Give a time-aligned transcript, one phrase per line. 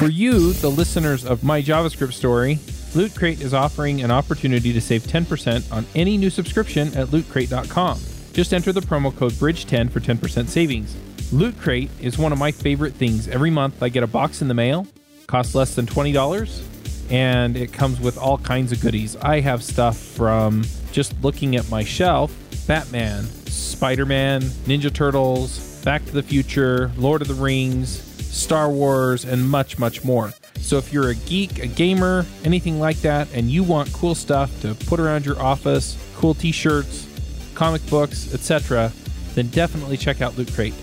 [0.00, 2.58] For you, the listeners of my JavaScript story,
[2.94, 8.00] Loot Crate is offering an opportunity to save 10% on any new subscription at lootcrate.com.
[8.32, 10.96] Just enter the promo code BRIDGE10 for 10% savings.
[11.34, 13.28] Loot Crate is one of my favorite things.
[13.28, 14.86] Every month I get a box in the mail,
[15.26, 16.64] costs less than $20,
[17.10, 19.16] and it comes with all kinds of goodies.
[19.16, 22.34] I have stuff from just looking at my shelf
[22.66, 29.24] Batman, Spider Man, Ninja Turtles, Back to the Future, Lord of the Rings, Star Wars,
[29.24, 30.32] and much, much more.
[30.60, 34.50] So if you're a geek, a gamer, anything like that, and you want cool stuff
[34.62, 37.06] to put around your office, cool t-shirts,
[37.54, 38.92] comic books, etc.,
[39.34, 40.74] then definitely check out Loot Crate.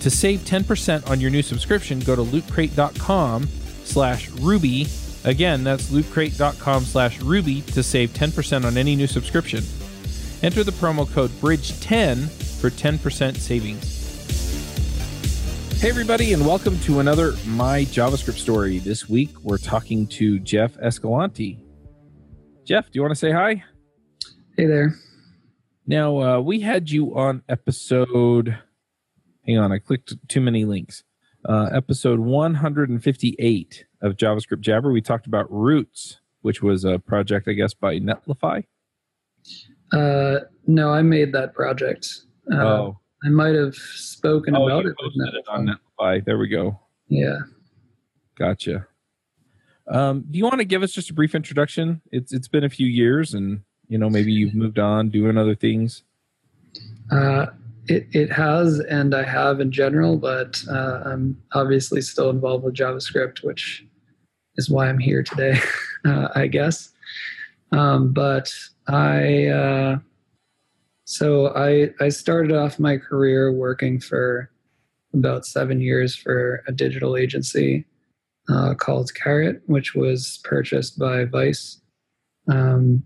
[0.00, 3.46] To save 10% on your new subscription, go to lootcrate.com
[3.84, 4.86] slash ruby.
[5.24, 9.62] Again, that's lootcrate.com slash ruby to save 10% on any new subscription.
[10.42, 13.99] Enter the promo code BRIDGE10 for 10% savings.
[15.80, 18.80] Hey, everybody, and welcome to another My JavaScript story.
[18.80, 21.58] This week, we're talking to Jeff Escalante.
[22.66, 23.64] Jeff, do you want to say hi?
[24.58, 24.94] Hey there.
[25.86, 28.58] Now, uh, we had you on episode.
[29.46, 31.02] Hang on, I clicked too many links.
[31.48, 34.92] Uh, episode 158 of JavaScript Jabber.
[34.92, 38.64] We talked about Roots, which was a project, I guess, by Netlify.
[39.94, 42.06] Uh, no, I made that project.
[42.52, 44.94] Uh, oh, I might have spoken oh, about it.
[44.98, 45.76] it on Netlify.
[45.98, 46.24] Netlify.
[46.24, 46.78] There we go.
[47.08, 47.38] Yeah.
[48.38, 48.86] Gotcha.
[49.88, 52.00] Um, do you want to give us just a brief introduction?
[52.12, 55.54] It's it's been a few years, and you know maybe you've moved on, doing other
[55.54, 56.04] things.
[57.10, 57.46] Uh,
[57.86, 62.74] it, it has, and I have in general, but uh, I'm obviously still involved with
[62.74, 63.84] JavaScript, which
[64.56, 65.58] is why I'm here today,
[66.04, 66.90] uh, I guess.
[67.72, 68.52] Um, but
[68.86, 69.98] I, uh,
[71.10, 74.48] so I, I started off my career working for
[75.12, 77.84] about seven years for a digital agency
[78.48, 81.80] uh, called Carrot, which was purchased by Vice,
[82.48, 83.02] um,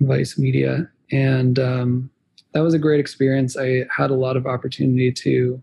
[0.00, 0.86] Vice Media.
[1.12, 2.10] And um,
[2.52, 3.56] that was a great experience.
[3.56, 5.62] I had a lot of opportunity to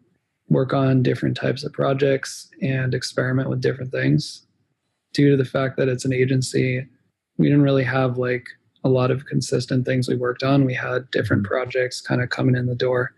[0.49, 4.47] work on different types of projects and experiment with different things.
[5.13, 6.87] Due to the fact that it's an agency,
[7.37, 8.47] we didn't really have like
[8.83, 10.65] a lot of consistent things we worked on.
[10.65, 13.13] We had different projects kind of coming in the door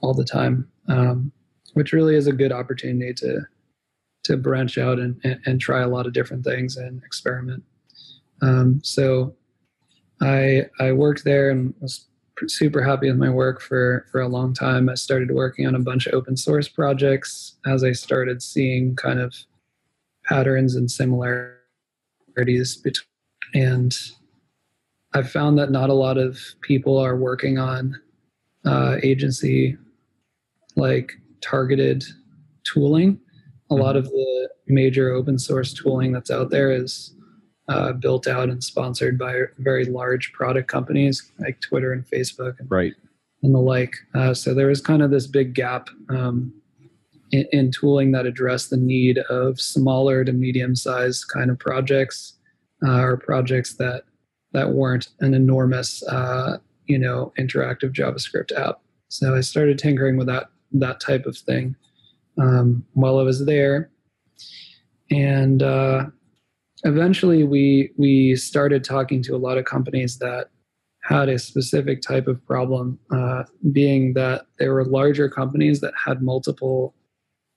[0.00, 1.32] all the time, um,
[1.74, 3.40] which really is a good opportunity to
[4.24, 7.62] to branch out and, and, and try a lot of different things and experiment.
[8.42, 9.34] Um, so
[10.20, 12.06] I I worked there and was
[12.48, 14.88] super happy with my work for for a long time.
[14.88, 19.20] I started working on a bunch of open source projects as I started seeing kind
[19.20, 19.34] of
[20.24, 23.06] patterns and similarities between
[23.54, 23.96] and
[25.16, 27.98] I've found that not a lot of people are working on
[28.66, 29.78] uh, agency
[30.76, 32.04] like targeted
[32.70, 33.18] tooling.
[33.70, 37.14] A lot of the major open source tooling that's out there is
[37.68, 42.70] uh, built out and sponsored by very large product companies like Twitter and Facebook and,
[42.70, 42.92] Right.
[43.42, 43.96] and the like.
[44.14, 46.52] Uh, so there was kind of this big gap um,
[47.32, 52.34] in, in tooling that addressed the need of smaller to medium sized kind of projects
[52.86, 54.02] uh, or projects that
[54.56, 56.56] that weren't an enormous, uh,
[56.86, 58.80] you know, interactive JavaScript app.
[59.08, 61.76] So I started tinkering with that that type of thing
[62.40, 63.90] um, while I was there,
[65.10, 66.06] and uh,
[66.84, 70.48] eventually we we started talking to a lot of companies that
[71.02, 76.22] had a specific type of problem, uh, being that they were larger companies that had
[76.22, 76.94] multiple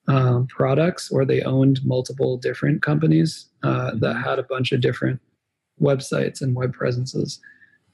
[0.09, 5.21] um, products or they owned multiple different companies uh, that had a bunch of different
[5.81, 7.39] websites and web presences.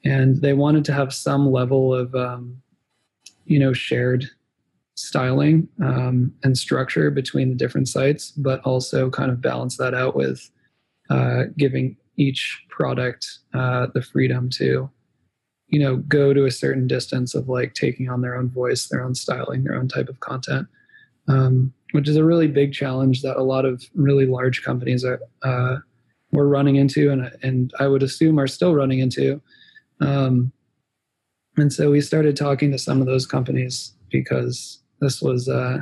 [0.03, 2.61] And they wanted to have some level of um,
[3.45, 4.25] you know shared
[4.95, 10.15] styling um, and structure between the different sites but also kind of balance that out
[10.15, 10.49] with
[11.09, 14.89] uh, giving each product uh, the freedom to
[15.67, 19.03] you know go to a certain distance of like taking on their own voice their
[19.03, 20.67] own styling their own type of content
[21.27, 25.19] um, which is a really big challenge that a lot of really large companies are
[25.43, 25.77] uh,
[26.35, 29.41] we're running into and and I would assume are still running into.
[30.01, 30.51] Um,
[31.57, 35.79] and so we started talking to some of those companies because this was uh,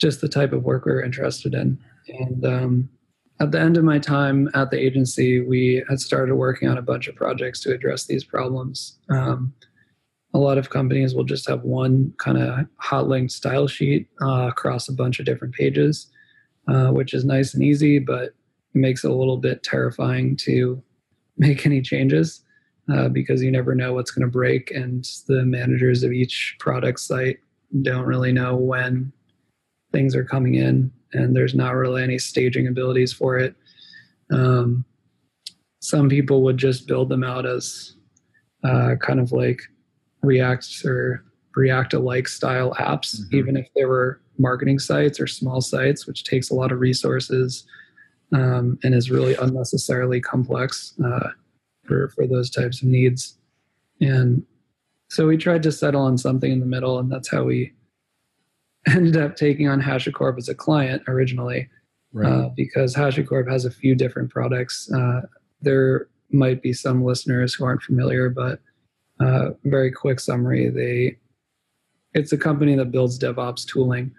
[0.00, 1.78] just the type of work we were interested in.
[2.08, 2.88] And um,
[3.40, 6.82] at the end of my time at the agency, we had started working on a
[6.82, 8.98] bunch of projects to address these problems.
[9.08, 9.52] Um,
[10.34, 14.48] a lot of companies will just have one kind of hot linked style sheet uh,
[14.48, 16.08] across a bunch of different pages,
[16.68, 18.34] uh, which is nice and easy, but
[18.74, 20.82] it makes it a little bit terrifying to
[21.36, 22.42] make any changes
[22.92, 27.00] uh, because you never know what's going to break, and the managers of each product
[27.00, 27.38] site
[27.82, 29.12] don't really know when
[29.92, 33.54] things are coming in and there's not really any staging abilities for it.
[34.30, 34.84] Um,
[35.80, 37.94] some people would just build them out as
[38.64, 39.60] uh, kind of like
[40.22, 41.24] React or
[41.54, 43.36] React alike style apps, mm-hmm.
[43.36, 47.66] even if they were marketing sites or small sites, which takes a lot of resources
[48.32, 51.30] um, and is really unnecessarily complex uh,
[51.84, 53.38] for, for those types of needs.
[54.00, 54.44] And
[55.08, 57.72] so we tried to settle on something in the middle, and that's how we
[58.86, 61.68] ended up taking on HashiCorp as a client originally,
[62.12, 62.32] right.
[62.32, 64.90] uh, because HashiCorp has a few different products.
[64.92, 65.22] Uh,
[65.60, 68.60] there might be some listeners who aren't familiar, but
[69.20, 71.18] uh, very quick summary: they
[72.14, 74.12] it's a company that builds DevOps tooling.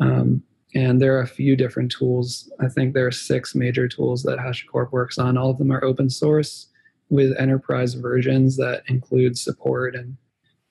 [0.00, 0.42] Um,
[0.74, 2.50] and there are a few different tools.
[2.60, 5.36] I think there are six major tools that HashiCorp works on.
[5.36, 6.68] All of them are open source
[7.10, 10.16] with enterprise versions that include support and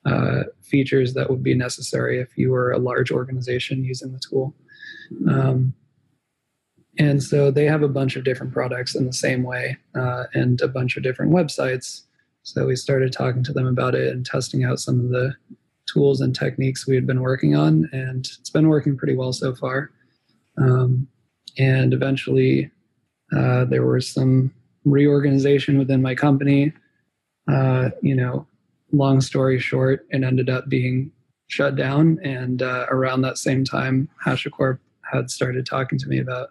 [0.06, 4.56] uh, features that would be necessary if you were a large organization using the tool.
[5.30, 5.76] Um,
[6.98, 10.60] and so they have a bunch of different products in the same way uh, and
[10.62, 12.04] a bunch of different websites.
[12.44, 15.36] So we started talking to them about it and testing out some of the
[15.92, 19.54] tools and techniques we had been working on, and it's been working pretty well so
[19.54, 19.92] far.
[20.58, 21.08] Um,
[21.58, 22.72] and eventually,
[23.36, 24.54] uh, there was some
[24.86, 26.74] reorganization within my company.
[27.52, 28.48] Uh, you know,
[28.92, 31.12] long story short, it ended up being
[31.48, 32.20] shut down.
[32.24, 34.80] And uh, around that same time, HashiCorp
[35.12, 36.50] had started talking to me about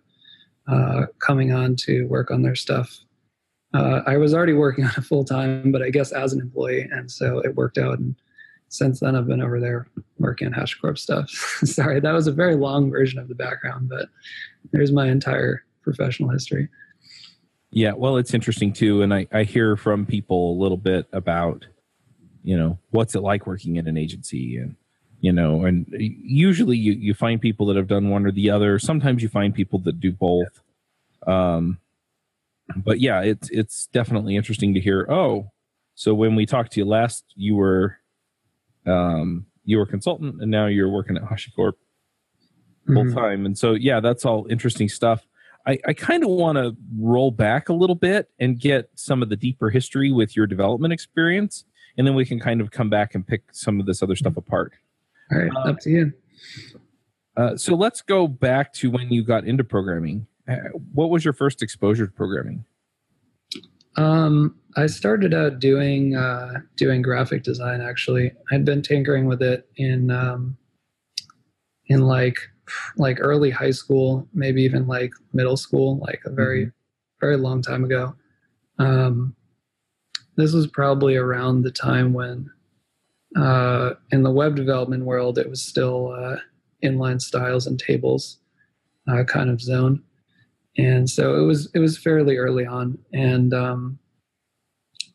[0.69, 2.99] uh, coming on to work on their stuff.
[3.73, 6.89] Uh, I was already working on it full time, but I guess as an employee,
[6.91, 7.99] and so it worked out.
[7.99, 8.15] And
[8.71, 9.89] since then, I've been over there
[10.19, 11.29] working on HashiCorp stuff.
[11.65, 14.09] Sorry, that was a very long version of the background, but
[14.71, 16.69] there's my entire professional history.
[17.73, 21.67] Yeah, well, it's interesting too, and I, I hear from people a little bit about,
[22.45, 24.77] you know, what's it like working in an agency, and
[25.21, 28.79] you know, and usually you you find people that have done one or the other.
[28.79, 30.61] Sometimes you find people that do both.
[31.27, 31.79] Um,
[32.77, 35.07] but yeah, it's it's definitely interesting to hear.
[35.11, 35.51] Oh,
[35.95, 38.00] so when we talked to you last, you were
[38.91, 41.73] um, you were a consultant and now you're working at HashiCorp
[42.87, 43.15] full mm-hmm.
[43.15, 43.47] time.
[43.47, 45.27] And so, yeah, that's all interesting stuff.
[45.67, 49.29] I, I kind of want to roll back a little bit and get some of
[49.29, 51.65] the deeper history with your development experience.
[51.99, 54.37] And then we can kind of come back and pick some of this other stuff
[54.37, 54.73] apart.
[55.31, 56.13] All right, uh, up to you.
[57.37, 60.27] Uh, so let's go back to when you got into programming.
[60.49, 60.57] Uh,
[60.95, 62.65] what was your first exposure to programming?
[63.97, 67.81] Um, I started out doing uh, doing graphic design.
[67.81, 70.57] Actually, I'd been tinkering with it in um,
[71.87, 72.37] in like
[72.97, 77.21] like early high school, maybe even like middle school, like a very mm-hmm.
[77.21, 78.15] very long time ago.
[78.79, 79.35] Um,
[80.37, 82.51] this was probably around the time when
[83.37, 86.37] uh, in the web development world it was still uh,
[86.85, 88.39] inline styles and tables
[89.09, 90.03] uh, kind of zone
[90.81, 92.99] and so it was it was fairly early on.
[93.13, 93.99] And um,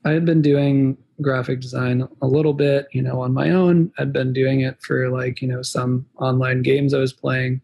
[0.04, 3.92] i had been doing graphic design a little bit you know on my own.
[3.98, 7.62] I'd been doing it for like you know some online games i was playing.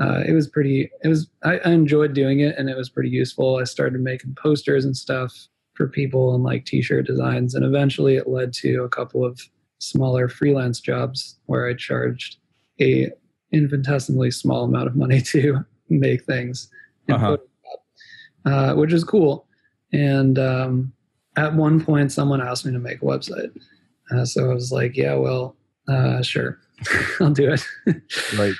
[0.00, 3.10] Uh, it was pretty it was I, I enjoyed doing it and it was pretty
[3.10, 3.58] useful.
[3.58, 5.32] I started making posters and stuff
[5.74, 7.54] for people and like t-shirt designs.
[7.54, 9.40] And eventually it led to a couple of
[9.78, 12.38] smaller freelance jobs where i charged
[12.80, 13.10] a
[13.52, 16.68] infinitesimally small amount of money to make things
[17.10, 17.36] uh-huh.
[18.44, 19.46] uh, which is cool.
[19.92, 20.92] And um,
[21.36, 23.50] at one point, someone asked me to make a website.
[24.10, 25.56] Uh, so I was like, yeah, well,
[25.88, 26.58] uh, sure,
[27.20, 27.66] I'll do it.
[28.38, 28.54] right.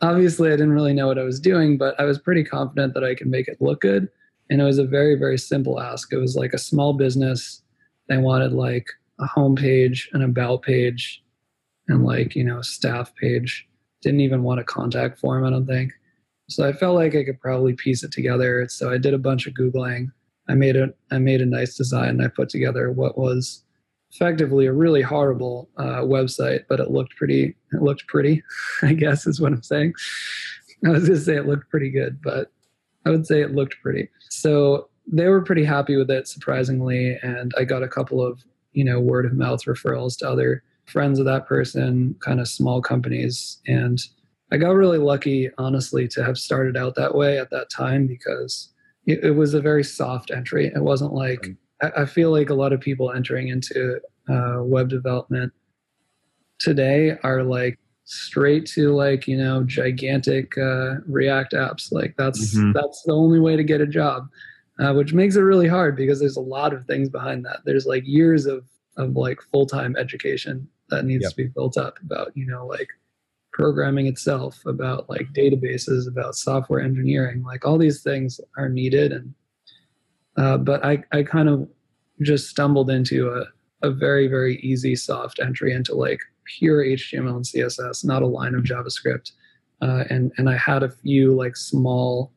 [0.00, 3.04] Obviously, I didn't really know what I was doing, but I was pretty confident that
[3.04, 4.08] I could make it look good.
[4.50, 6.12] And it was a very, very simple ask.
[6.12, 7.62] It was like a small business.
[8.08, 8.86] They wanted like
[9.20, 11.22] a homepage, an about page,
[11.88, 13.66] and like, you know, a staff page.
[14.02, 15.92] Didn't even want a contact form, I don't think.
[16.48, 18.66] So I felt like I could probably piece it together.
[18.68, 20.10] So I did a bunch of googling.
[20.48, 22.20] I made a I made a nice design.
[22.20, 23.62] I put together what was
[24.10, 27.54] effectively a really horrible uh, website, but it looked pretty.
[27.72, 28.42] It looked pretty,
[28.82, 29.92] I guess is what I'm saying.
[30.86, 32.50] I was gonna say it looked pretty good, but
[33.04, 34.08] I would say it looked pretty.
[34.30, 38.84] So they were pretty happy with it, surprisingly, and I got a couple of you
[38.84, 43.58] know word of mouth referrals to other friends of that person, kind of small companies,
[43.66, 44.00] and
[44.50, 48.72] I got really lucky, honestly, to have started out that way at that time because
[49.06, 50.72] it, it was a very soft entry.
[50.74, 51.46] It wasn't like,
[51.82, 55.52] I, I, feel like a lot of people entering into uh, web development
[56.58, 61.92] today are like straight to like, you know, gigantic uh, React apps.
[61.92, 62.72] Like that's, mm-hmm.
[62.72, 64.28] that's the only way to get a job,
[64.78, 67.60] uh, which makes it really hard because there's a lot of things behind that.
[67.66, 68.64] There's like years of,
[68.96, 71.30] of like full-time education that needs yep.
[71.32, 72.88] to be built up about, you know, like
[73.58, 77.42] programming itself, about like databases, about software engineering.
[77.42, 79.34] Like all these things are needed, and
[80.36, 81.68] uh, but I I kind of
[82.22, 83.44] just stumbled into a
[83.86, 88.54] a very very easy soft entry into like pure HTML and CSS, not a line
[88.54, 89.32] of JavaScript,
[89.82, 92.32] uh, and and I had a few like small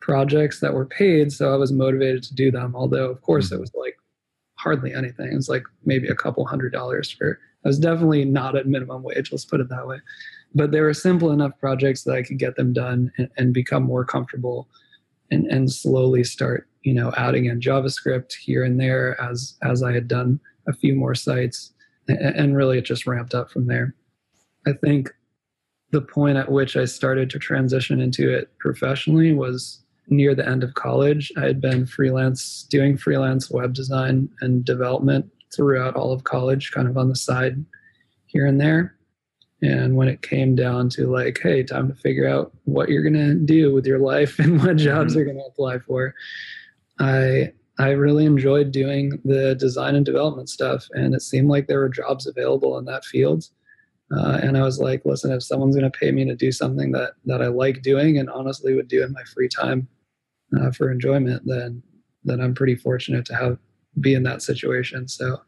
[0.00, 2.74] projects that were paid, so I was motivated to do them.
[2.74, 3.96] Although of course it was like
[4.56, 5.30] hardly anything.
[5.30, 7.38] It was like maybe a couple hundred dollars for.
[7.64, 9.32] I was definitely not at minimum wage.
[9.32, 9.98] Let's put it that way.
[10.54, 13.82] But they were simple enough projects that I could get them done and, and become
[13.82, 14.68] more comfortable,
[15.30, 19.92] and and slowly start you know adding in JavaScript here and there as as I
[19.92, 21.72] had done a few more sites,
[22.08, 23.94] and really it just ramped up from there.
[24.66, 25.10] I think
[25.92, 30.62] the point at which I started to transition into it professionally was near the end
[30.62, 31.32] of college.
[31.36, 36.88] I had been freelance, doing freelance web design and development throughout all of college, kind
[36.88, 37.64] of on the side
[38.26, 38.95] here and there.
[39.62, 43.34] And when it came down to like, hey, time to figure out what you're gonna
[43.34, 45.18] do with your life and what jobs mm-hmm.
[45.18, 46.14] you're gonna apply for,
[46.98, 51.80] I I really enjoyed doing the design and development stuff, and it seemed like there
[51.80, 53.48] were jobs available in that field.
[54.10, 56.92] Uh, and I was like, listen, if someone's going to pay me to do something
[56.92, 59.88] that that I like doing and honestly would do in my free time
[60.58, 61.82] uh, for enjoyment, then
[62.24, 63.58] then I'm pretty fortunate to have
[64.00, 65.08] be in that situation.
[65.08, 65.40] So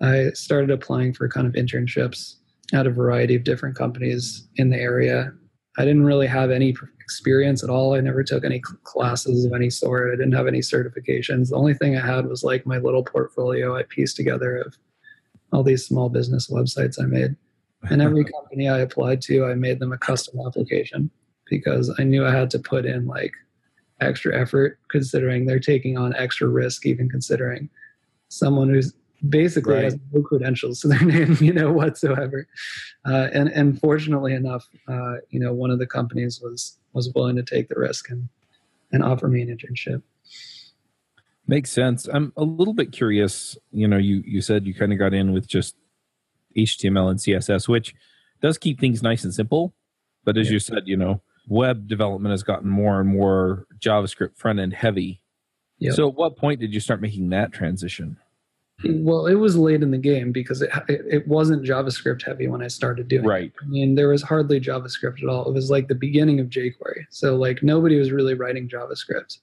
[0.00, 2.36] I started applying for kind of internships
[2.72, 5.32] at a variety of different companies in the area.
[5.78, 7.94] I didn't really have any experience at all.
[7.94, 10.12] I never took any classes of any sort.
[10.12, 11.48] I didn't have any certifications.
[11.48, 14.76] The only thing I had was like my little portfolio I pieced together of
[15.52, 17.36] all these small business websites I made.
[17.84, 21.10] And every company I applied to, I made them a custom application
[21.46, 23.32] because I knew I had to put in like
[24.00, 27.70] extra effort considering they're taking on extra risk, even considering
[28.28, 28.92] someone who's
[29.26, 29.84] basically right.
[29.84, 32.46] has no credentials to their name, you know, whatsoever.
[33.06, 37.36] Uh, and and fortunately enough, uh, you know, one of the companies was was willing
[37.36, 38.28] to take the risk and
[38.92, 40.02] and offer me an internship.
[41.46, 42.06] Makes sense.
[42.06, 43.56] I'm a little bit curious.
[43.72, 45.76] You know, you you said you kind of got in with just
[46.56, 47.94] HTML and CSS, which
[48.40, 49.74] does keep things nice and simple.
[50.24, 50.54] But as yeah.
[50.54, 55.22] you said, you know, web development has gotten more and more JavaScript front end heavy.
[55.78, 55.94] Yep.
[55.94, 58.18] So, at what point did you start making that transition?
[58.84, 62.68] Well, it was late in the game because it, it wasn't JavaScript heavy when I
[62.68, 63.46] started doing right.
[63.46, 63.52] it.
[63.60, 65.48] I mean, there was hardly JavaScript at all.
[65.48, 67.06] It was like the beginning of jQuery.
[67.10, 69.38] So, like, nobody was really writing JavaScript.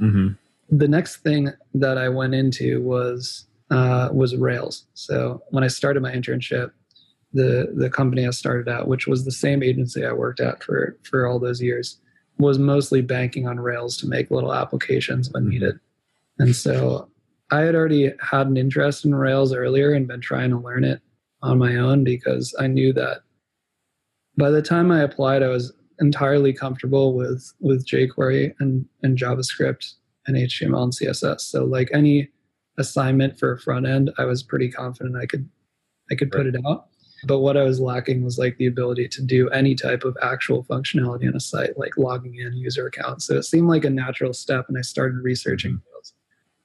[0.00, 0.28] Mm-hmm.
[0.70, 4.86] The next thing that I went into was uh, was Rails.
[4.94, 6.70] So, when I started my internship,
[7.34, 10.96] the the company I started at, which was the same agency I worked at for
[11.02, 11.98] for all those years,
[12.38, 15.50] was mostly banking on Rails to make little applications when mm-hmm.
[15.50, 15.80] needed.
[16.38, 17.09] And so
[17.50, 21.00] I had already had an interest in Rails earlier and been trying to learn it
[21.42, 23.22] on my own because I knew that
[24.36, 29.94] by the time I applied, I was entirely comfortable with with jQuery and, and JavaScript
[30.26, 31.40] and HTML and CSS.
[31.40, 32.28] So like any
[32.78, 35.48] assignment for a front end, I was pretty confident I could
[36.10, 36.86] I could put it out.
[37.26, 40.64] But what I was lacking was like the ability to do any type of actual
[40.64, 43.26] functionality on a site, like logging in user accounts.
[43.26, 45.82] So it seemed like a natural step, and I started researching.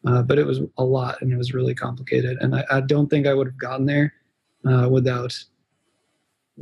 [0.05, 2.37] Uh, but it was a lot, and it was really complicated.
[2.39, 4.13] And I, I don't think I would have gotten there
[4.67, 5.35] uh, without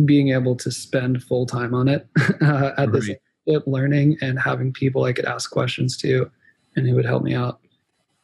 [0.05, 2.07] being able to spend full time on it
[2.41, 3.19] uh, at right.
[3.45, 6.31] this learning and having people I could ask questions to,
[6.75, 7.59] and who would help me out.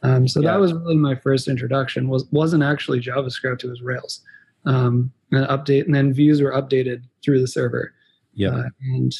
[0.01, 0.51] Um, so yeah.
[0.51, 2.07] that was really my first introduction.
[2.07, 4.21] was wasn't actually JavaScript; it was Rails
[4.65, 7.93] um, and update, and then views were updated through the server.
[8.33, 9.13] Yeah, uh, and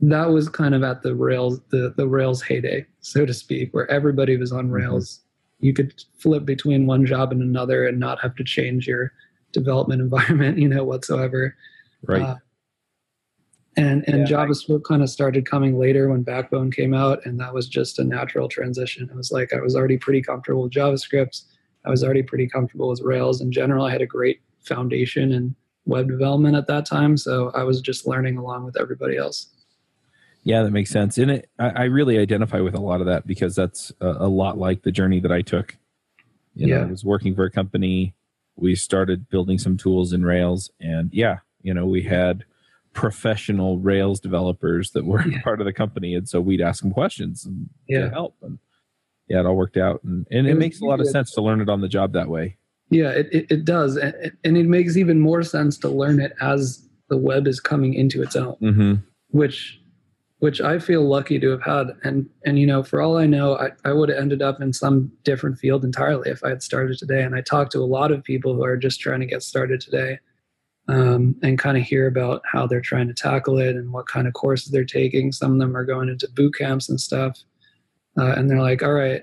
[0.00, 3.90] that was kind of at the Rails the the Rails heyday, so to speak, where
[3.90, 4.74] everybody was on mm-hmm.
[4.74, 5.10] Rails.
[5.10, 5.66] Mm-hmm.
[5.66, 9.12] You could flip between one job and another and not have to change your
[9.52, 11.56] development environment, you know, whatsoever.
[12.02, 12.22] Right.
[12.22, 12.36] Uh,
[13.76, 17.52] and and yeah, JavaScript kind of started coming later when Backbone came out, and that
[17.52, 19.08] was just a natural transition.
[19.10, 21.42] It was like I was already pretty comfortable with JavaScript.
[21.84, 23.40] I was already pretty comfortable with Rails.
[23.40, 27.62] In general, I had a great foundation in web development at that time, so I
[27.64, 29.48] was just learning along with everybody else.
[30.46, 31.18] Yeah, that makes sense.
[31.18, 34.28] And it, I, I really identify with a lot of that because that's a, a
[34.28, 35.76] lot like the journey that I took.
[36.54, 36.82] You know, yeah.
[36.82, 38.14] I was working for a company.
[38.54, 42.44] We started building some tools in Rails, and yeah, you know, we had
[42.92, 45.42] professional Rails developers that were yeah.
[45.42, 48.10] part of the company, and so we'd ask them questions and yeah.
[48.10, 48.36] help.
[48.40, 48.60] And
[49.26, 51.42] yeah, it all worked out, and and it, it makes a lot of sense to
[51.42, 52.56] learn it on the job that way.
[52.88, 56.34] Yeah, it it, it does, and, and it makes even more sense to learn it
[56.40, 58.94] as the web is coming into its own, mm-hmm.
[59.30, 59.80] which
[60.40, 61.88] which I feel lucky to have had.
[62.04, 64.72] And and you know, for all I know, I, I would have ended up in
[64.72, 67.22] some different field entirely if I had started today.
[67.22, 69.80] And I talk to a lot of people who are just trying to get started
[69.80, 70.18] today.
[70.88, 74.26] um, and kind of hear about how they're trying to tackle it and what kind
[74.28, 75.32] of courses they're taking.
[75.32, 77.38] Some of them are going into boot camps and stuff.
[78.18, 79.22] Uh, and they're like, all right,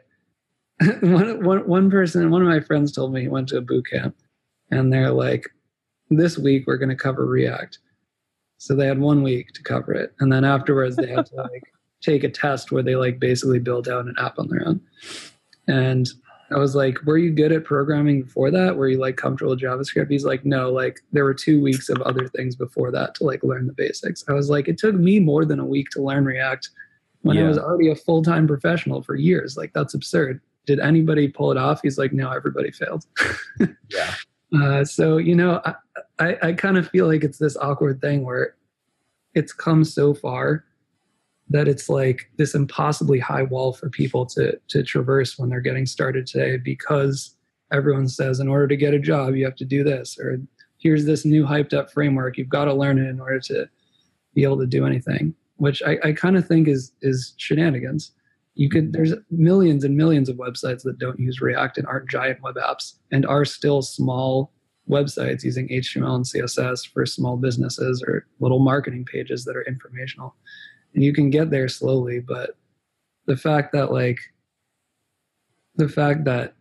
[1.01, 3.87] one, one, one person, one of my friends told me he went to a boot
[3.89, 4.15] camp
[4.71, 5.49] and they're like,
[6.09, 7.79] this week we're going to cover React.
[8.63, 10.13] So they had one week to cover it.
[10.21, 11.63] And then afterwards they had to like
[12.01, 14.79] take a test where they like basically build out an app on their own.
[15.67, 16.07] And
[16.49, 18.77] I was like, were you good at programming before that?
[18.77, 20.09] Were you like comfortable with JavaScript?
[20.09, 23.43] He's like, no, like there were two weeks of other things before that to like
[23.43, 24.23] learn the basics.
[24.29, 26.69] I was like, it took me more than a week to learn React
[27.23, 27.43] when yeah.
[27.43, 29.57] I was already a full time professional for years.
[29.57, 30.39] Like that's absurd.
[30.65, 31.81] Did anybody pull it off?
[31.83, 33.05] He's like, no, everybody failed.
[33.89, 34.13] yeah.
[34.55, 35.75] Uh, so you know, I,
[36.19, 38.55] I, I kind of feel like it's this awkward thing where
[39.33, 40.65] it's come so far
[41.49, 45.85] that it's like this impossibly high wall for people to to traverse when they're getting
[45.85, 47.35] started today because
[47.71, 50.39] everyone says in order to get a job you have to do this or
[50.77, 52.37] here's this new hyped up framework.
[52.37, 53.69] You've got to learn it in order to
[54.35, 58.11] be able to do anything which i, I kind of think is is shenanigans
[58.55, 62.41] you could there's millions and millions of websites that don't use react and aren't giant
[62.41, 64.51] web apps and are still small
[64.89, 70.35] websites using html and css for small businesses or little marketing pages that are informational.
[70.93, 72.57] And you can get there slowly but
[73.25, 74.19] the fact that like
[75.75, 76.53] the fact that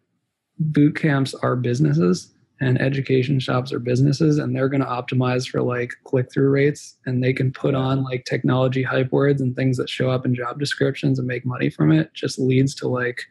[0.58, 5.60] boot camps are businesses and education shops are businesses and they're going to optimize for
[5.60, 9.90] like click-through rates and they can put on like technology hype words and things that
[9.90, 13.22] show up in job descriptions and make money from it just leads to like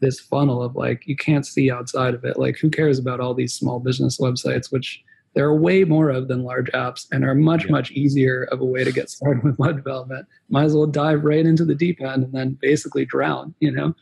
[0.00, 3.34] this funnel of like you can't see outside of it like who cares about all
[3.34, 5.02] these small business websites which
[5.34, 8.64] there are way more of than large apps and are much, much easier of a
[8.66, 10.26] way to get started with web development.
[10.50, 13.94] Might as well dive right into the deep end and then basically drown, you know?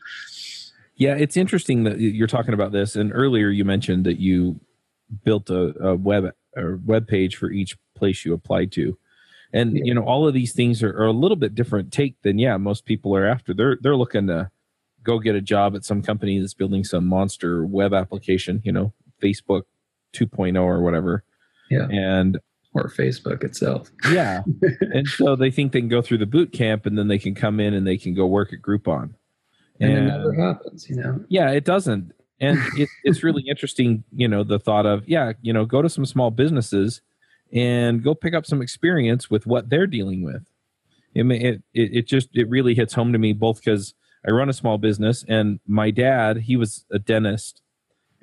[0.95, 2.97] Yeah, it's interesting that you're talking about this.
[2.97, 4.59] And earlier you mentioned that you
[5.23, 8.97] built a, a web or web page for each place you applied to.
[9.53, 9.83] And yeah.
[9.85, 12.57] you know, all of these things are, are a little bit different take than yeah,
[12.57, 13.53] most people are after.
[13.53, 14.49] They're they're looking to
[15.03, 18.93] go get a job at some company that's building some monster web application, you know,
[19.21, 19.63] Facebook
[20.13, 21.23] 2.0 or whatever.
[21.69, 21.87] Yeah.
[21.89, 22.39] And
[22.73, 23.91] or Facebook itself.
[24.11, 24.43] yeah.
[24.81, 27.35] and so they think they can go through the boot camp and then they can
[27.35, 29.13] come in and they can go work at Groupon.
[29.79, 31.23] And, and it never happens, you know.
[31.27, 32.13] Yeah, it doesn't.
[32.41, 35.89] And it, it's really interesting, you know, the thought of, yeah, you know, go to
[35.89, 37.01] some small businesses
[37.53, 40.43] and go pick up some experience with what they're dealing with.
[41.13, 43.93] It, it, it just, it really hits home to me both because
[44.27, 47.61] I run a small business and my dad, he was a dentist.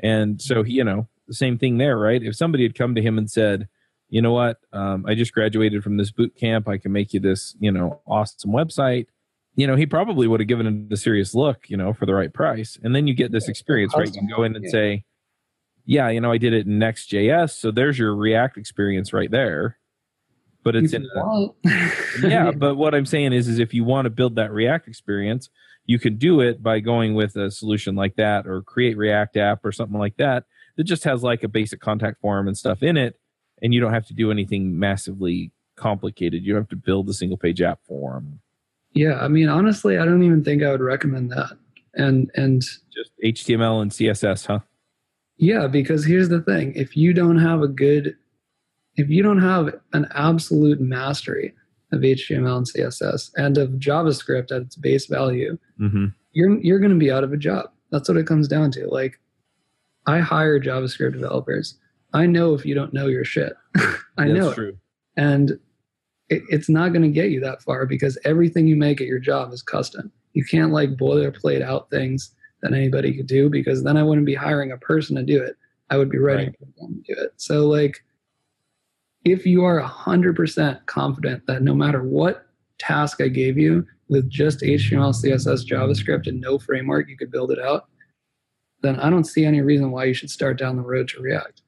[0.03, 2.23] And so he, you know, the same thing there, right?
[2.23, 3.69] If somebody had come to him and said,
[4.09, 7.21] you know what, um, I just graduated from this boot camp, I can make you
[7.21, 9.07] this, you know, awesome website.
[9.59, 12.15] You know, he probably would have given it a serious look, you know, for the
[12.15, 12.79] right price.
[12.83, 14.07] And then you get this experience, right?
[14.07, 15.05] You can go in and say,
[15.85, 19.79] yeah, you know, I did it in Next.js, so there's your React experience right there.
[20.63, 21.47] But it's in a,
[22.27, 22.51] yeah.
[22.53, 25.49] But what I'm saying is, is if you want to build that React experience,
[25.87, 29.65] you can do it by going with a solution like that, or create React app
[29.65, 30.45] or something like that
[30.79, 33.21] that just has like a basic contact form and stuff in it
[33.61, 37.13] and you don't have to do anything massively complicated you don't have to build a
[37.13, 38.41] single page app form
[38.99, 41.57] yeah i mean honestly i don't even think i would recommend that
[41.95, 44.61] and and just html and css huh
[45.37, 48.17] yeah because here's the thing if you don't have a good
[48.97, 51.55] if you don't have an absolute mastery
[51.93, 56.07] of html and css and of javascript at its base value mm-hmm.
[56.33, 58.87] you're you're going to be out of a job that's what it comes down to
[58.89, 59.19] like
[60.09, 61.77] I hire JavaScript developers.
[62.15, 63.53] I know if you don't know your shit.
[64.17, 64.55] I know.
[64.55, 64.79] True.
[65.19, 65.59] And
[66.31, 69.19] it, it's not going to get you that far because everything you make at your
[69.19, 70.13] job is custom.
[70.35, 74.35] You can't like boilerplate out things that anybody could do because then I wouldn't be
[74.35, 75.57] hiring a person to do it.
[75.91, 76.77] I would be writing right.
[76.77, 77.33] them to do it.
[77.37, 78.05] So like
[79.25, 82.47] if you are 100% confident that no matter what
[82.79, 87.51] task I gave you with just HTML, CSS, JavaScript, and no framework, you could build
[87.51, 87.89] it out,
[88.83, 91.63] then I don't see any reason why you should start down the road to React.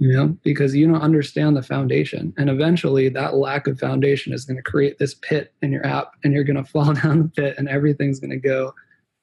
[0.00, 2.32] You know, because you don't understand the foundation.
[2.38, 6.14] And eventually that lack of foundation is going to create this pit in your app
[6.24, 8.74] and you're going to fall down the pit and everything's going to go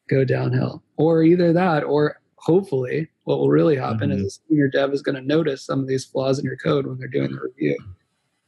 [0.07, 0.83] go downhill.
[0.95, 4.23] Or either that or hopefully what will really happen mm-hmm.
[4.23, 6.97] is your dev is going to notice some of these flaws in your code when
[6.97, 7.77] they're doing the review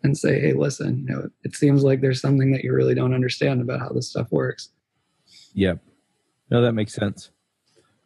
[0.03, 3.13] and say, hey, listen, you know, it seems like there's something that you really don't
[3.13, 4.69] understand about how this stuff works.
[5.53, 5.79] Yep.
[6.49, 7.31] No, that makes sense.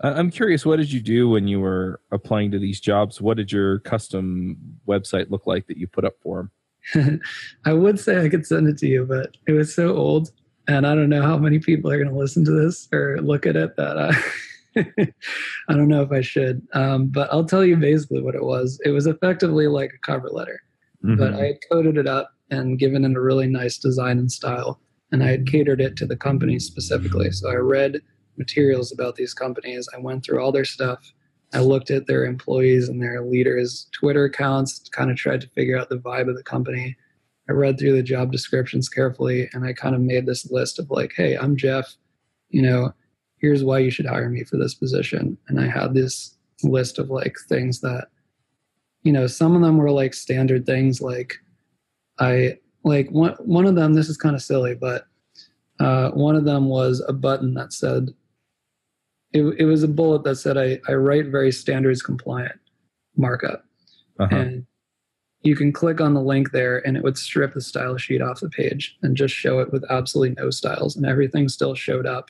[0.04, 3.22] I'm curious, what did you do when you were applying to these jobs?
[3.22, 6.50] What did your custom website look like that you put up for
[6.94, 7.22] them?
[7.66, 10.32] I would say I could send it to you, but it was so old,
[10.68, 13.46] and I don't know how many people are going to listen to this or look
[13.46, 14.14] at it that uh,
[15.70, 18.82] I don't know if I should, um, but I'll tell you basically what it was.
[18.84, 20.62] It was effectively like a cover letter,
[21.04, 21.16] mm-hmm.
[21.16, 24.82] but I had coded it up and given it a really nice design and style,
[25.14, 27.32] and I had catered it to the company specifically.
[27.32, 28.02] So I read
[28.38, 29.88] materials about these companies.
[29.96, 31.00] I went through all their stuff.
[31.54, 35.78] I looked at their employees and their leaders' Twitter accounts, kind of tried to figure
[35.78, 36.98] out the vibe of the company.
[37.50, 40.90] I read through the job descriptions carefully and I kind of made this list of
[40.90, 41.96] like, hey, I'm Jeff.
[42.50, 42.94] You know,
[43.38, 45.38] here's why you should hire me for this position.
[45.48, 48.08] And I had this list of like things that,
[49.04, 51.36] you know, some of them were like standard things like
[52.20, 55.08] I like one one of them, this is kind of silly, but
[55.80, 58.14] uh, one of them was a button that said
[59.34, 62.60] it, it was a bullet that said I, I write very standards compliant
[63.18, 63.66] markup.
[64.20, 64.36] Uh-huh.
[64.36, 64.66] And
[65.42, 68.40] you can click on the link there and it would strip the style sheet off
[68.40, 72.30] the page and just show it with absolutely no styles and everything still showed up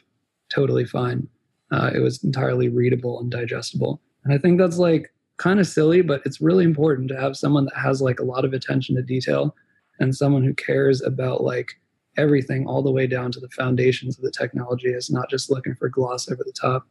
[0.54, 1.28] totally fine.
[1.72, 4.02] Uh, it was entirely readable and digestible.
[4.24, 7.66] And I think that's like kind of silly, but it's really important to have someone
[7.66, 9.56] that has like a lot of attention to detail
[10.00, 11.80] and someone who cares about like
[12.18, 15.76] everything all the way down to the foundations of the technology is not just looking
[15.76, 16.88] for gloss over the top.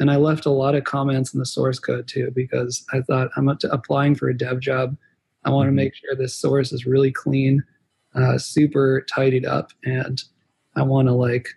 [0.00, 3.30] And I left a lot of comments in the source code too because I thought
[3.36, 4.96] I'm applying for a dev job.
[5.44, 5.76] I want to mm-hmm.
[5.76, 7.62] make sure this source is really clean,
[8.14, 10.22] uh, super tidied up, and
[10.76, 11.48] I want to like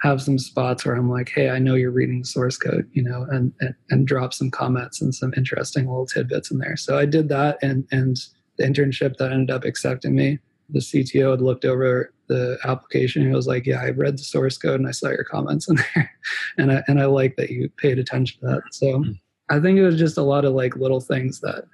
[0.00, 3.02] have some spots where I'm like, hey, I know you're reading the source code, you
[3.02, 6.76] know, and, and and drop some comments and some interesting little tidbits in there.
[6.76, 8.16] So I did that, and and
[8.58, 10.38] the internship that ended up accepting me,
[10.72, 13.26] the CTO had looked over the application.
[13.26, 15.76] He was like, "Yeah, I read the source code and I saw your comments in
[15.76, 16.10] there,
[16.58, 19.12] and I and I like that you paid attention to that." So mm-hmm.
[19.50, 21.64] I think it was just a lot of like little things that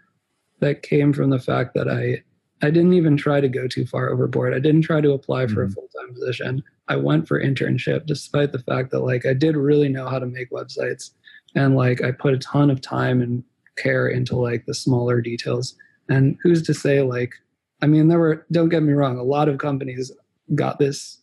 [0.61, 2.23] that came from the fact that I
[2.61, 4.53] I didn't even try to go too far overboard.
[4.53, 5.71] I didn't try to apply for mm-hmm.
[5.71, 6.63] a full time position.
[6.89, 10.27] I went for internship, despite the fact that like I did really know how to
[10.27, 11.11] make websites,
[11.55, 13.45] and like I put a ton of time and
[13.77, 15.77] care into like the smaller details.
[16.09, 17.35] And who's to say like
[17.81, 20.11] I mean, there were, don't get me wrong, a lot of companies
[20.55, 21.21] got this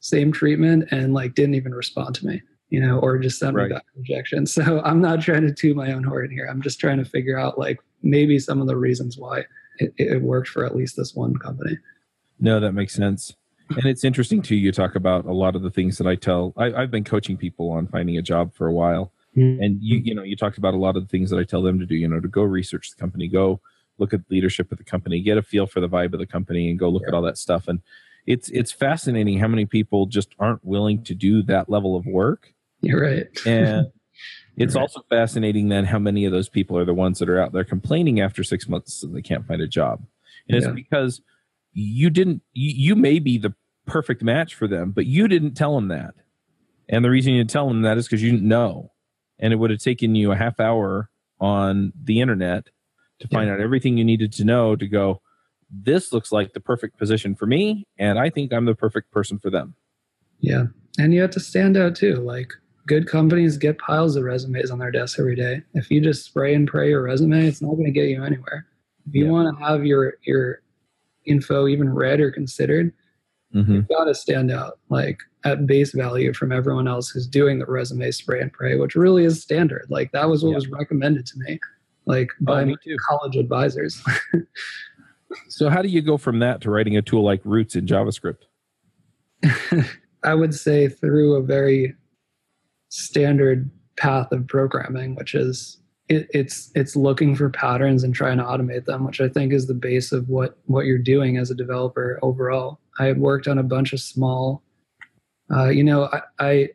[0.00, 3.68] same treatment and like didn't even respond to me, you know, or just sent right.
[3.68, 4.46] me back rejection.
[4.46, 6.46] So I'm not trying to toot my own horn here.
[6.50, 9.44] I'm just trying to figure out like maybe some of the reasons why
[9.78, 11.78] it, it worked for at least this one company.
[12.38, 13.34] No, that makes sense.
[13.70, 14.54] And it's interesting too.
[14.54, 16.52] You talk about a lot of the things that I tell.
[16.56, 19.60] I, have been coaching people on finding a job for a while, mm-hmm.
[19.60, 21.62] and you you know you talked about a lot of the things that I tell
[21.62, 21.96] them to do.
[21.96, 23.60] You know, to go research the company, go
[23.98, 26.70] look at leadership of the company, get a feel for the vibe of the company,
[26.70, 27.08] and go look yeah.
[27.08, 27.68] at all that stuff.
[27.68, 27.80] And
[28.26, 32.52] it's it's fascinating how many people just aren't willing to do that level of work.
[32.80, 33.26] You're right.
[33.46, 33.86] And
[34.56, 34.82] it's right.
[34.82, 37.64] also fascinating then how many of those people are the ones that are out there
[37.64, 40.02] complaining after six months and they can't find a job.
[40.48, 40.68] And yeah.
[40.68, 41.20] it's because
[41.72, 43.54] you didn't you, you may be the
[43.86, 46.14] perfect match for them, but you didn't tell them that.
[46.88, 48.92] And the reason you didn't tell them that is because you didn't know.
[49.38, 52.68] And it would have taken you a half hour on the internet
[53.20, 53.54] to find yeah.
[53.54, 55.20] out everything you needed to know to go,
[55.70, 59.38] this looks like the perfect position for me, and I think I'm the perfect person
[59.38, 59.74] for them.
[60.40, 60.64] Yeah.
[60.98, 62.16] And you have to stand out too.
[62.16, 62.52] Like
[62.86, 65.62] good companies get piles of resumes on their desks every day.
[65.74, 68.66] If you just spray and pray your resume, it's not going to get you anywhere.
[69.08, 69.30] If you yeah.
[69.30, 70.62] want to have your your
[71.24, 72.92] info even read or considered,
[73.54, 73.72] mm-hmm.
[73.72, 77.66] you've got to stand out like at base value from everyone else who's doing the
[77.66, 79.86] resume spray and pray, which really is standard.
[79.88, 80.56] Like that was what yeah.
[80.56, 81.60] was recommended to me
[82.06, 84.02] like oh, by oh, college advisors.
[85.48, 88.44] so how do you go from that to writing a tool like Roots in JavaScript?
[90.24, 91.94] I would say through a very
[92.88, 98.44] standard path of programming, which is it, it's it's looking for patterns and trying to
[98.44, 101.54] automate them, which I think is the base of what what you're doing as a
[101.54, 102.80] developer overall.
[102.98, 104.62] I had worked on a bunch of small,
[105.54, 106.68] uh, you know, I, I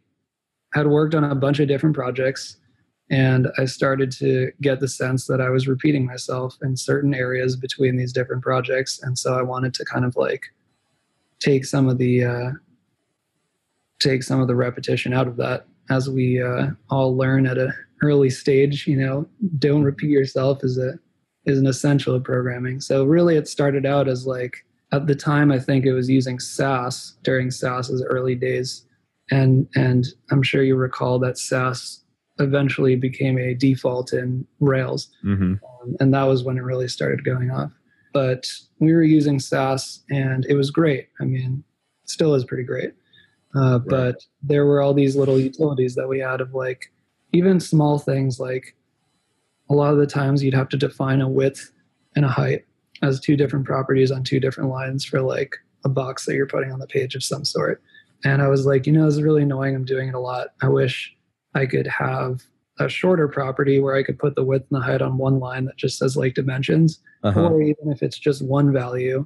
[0.74, 2.58] had worked on a bunch of different projects
[3.12, 7.58] and I started to get the sense that I was repeating myself in certain areas
[7.58, 9.04] between these different projects.
[9.04, 10.45] And so I wanted to kind of like
[11.41, 12.52] take some of the uh,
[14.00, 17.74] take some of the repetition out of that as we uh, all learn at an
[18.02, 18.88] early stage.
[18.88, 19.28] You know,
[19.60, 20.97] don't repeat yourself is a
[21.45, 22.80] is an essential of programming.
[22.80, 26.39] So really, it started out as like at the time I think it was using
[26.39, 28.86] Sass during Sass's early days,
[29.32, 32.01] and and I'm sure you recall that Sass
[32.41, 35.10] eventually became a default in Rails.
[35.23, 35.54] Mm-hmm.
[35.54, 37.71] Um, and that was when it really started going off.
[38.13, 41.08] But we were using Sass and it was great.
[41.19, 41.63] I mean,
[42.06, 42.93] still is pretty great.
[43.56, 43.88] Uh, right.
[43.88, 46.91] But there were all these little utilities that we had of like
[47.34, 48.75] even small things like
[49.69, 51.71] a lot of the times you'd have to define a width
[52.15, 52.65] and a height
[53.01, 56.71] as two different properties on two different lines for like a box that you're putting
[56.71, 57.82] on the page of some sort.
[58.23, 59.75] And I was like, you know, this is really annoying.
[59.75, 60.49] I'm doing it a lot.
[60.62, 61.15] I wish
[61.54, 62.42] I could have
[62.80, 65.66] a shorter property where I could put the width and the height on one line
[65.66, 67.50] that just says like dimensions, uh-huh.
[67.50, 69.26] or even if it's just one value,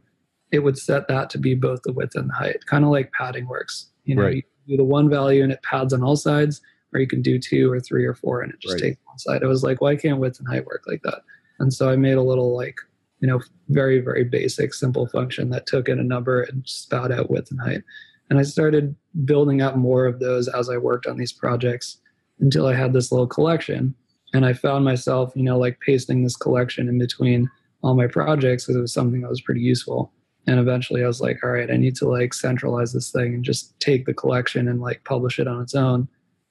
[0.52, 3.12] it would set that to be both the width and the height, kind of like
[3.12, 3.90] padding works.
[4.04, 4.36] You know, right.
[4.66, 6.62] you do the one value and it pads on all sides,
[6.94, 8.82] or you can do two or three or four and it just right.
[8.82, 9.42] takes one side.
[9.42, 11.22] It was like, why can't width and height work like that?
[11.60, 12.78] And so I made a little like,
[13.20, 17.30] you know, very, very basic, simple function that took in a number and spat out
[17.30, 17.84] width and height.
[18.30, 22.00] And I started building up more of those as I worked on these projects
[22.40, 23.96] until I had this little collection.
[24.34, 27.50] And I found myself, you know, like pasting this collection in between
[27.82, 30.12] all my projects because it was something that was pretty useful.
[30.48, 33.44] And eventually I was like, all right, I need to like centralize this thing and
[33.44, 36.08] just take the collection and like publish it on its own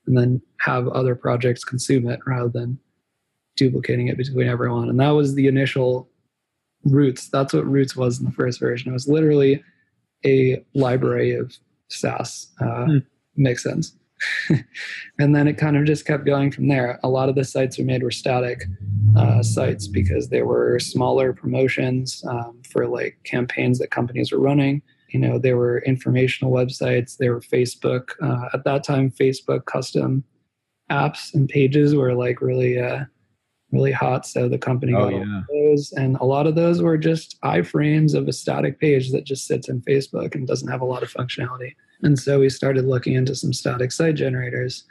[0.07, 2.79] and then have other projects consume it rather than
[3.57, 4.89] duplicating it between everyone.
[4.89, 6.09] And that was the initial
[6.85, 7.29] Roots.
[7.29, 8.91] That's what Roots was in the first version.
[8.91, 9.63] It was literally
[10.25, 11.57] a library of
[11.89, 13.07] Sass uh, mm.
[13.39, 13.93] mixins.
[15.19, 16.99] and then it kind of just kept going from there.
[17.03, 18.65] A lot of the sites we made were static
[19.17, 24.83] uh, sites because they were smaller promotions um, for like campaigns that companies were running.
[25.11, 27.17] You know, there were informational websites.
[27.17, 28.11] there were Facebook.
[28.21, 30.25] Uh, at that time, Facebook custom
[30.91, 33.05] apps and pages were like really, uh,
[33.71, 34.27] really hot.
[34.27, 35.43] So the company oh, got yeah.
[35.53, 39.47] those, and a lot of those were just iframes of a static page that just
[39.47, 41.75] sits in Facebook and doesn't have a lot of functionality.
[42.05, 44.85] And so we started looking into some static site generators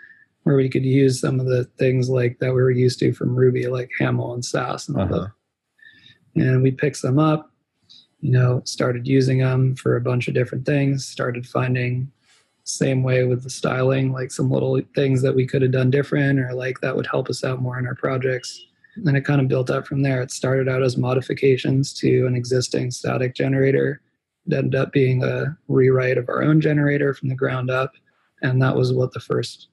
[0.43, 3.35] where we could use some of the things like that we were used to from
[3.35, 5.27] Ruby, like Haml and Sass and all uh-huh.
[6.35, 6.43] that.
[6.43, 7.51] And we picked some up,
[8.19, 12.11] you know, started using them for a bunch of different things, started finding
[12.65, 16.39] same way with the styling, like some little things that we could have done different
[16.39, 18.65] or like that would help us out more in our projects.
[18.95, 20.21] And then it kind of built up from there.
[20.21, 24.01] It started out as modifications to an existing static generator
[24.47, 27.93] it ended up being a rewrite of our own generator from the ground up.
[28.41, 29.69] And that was what the first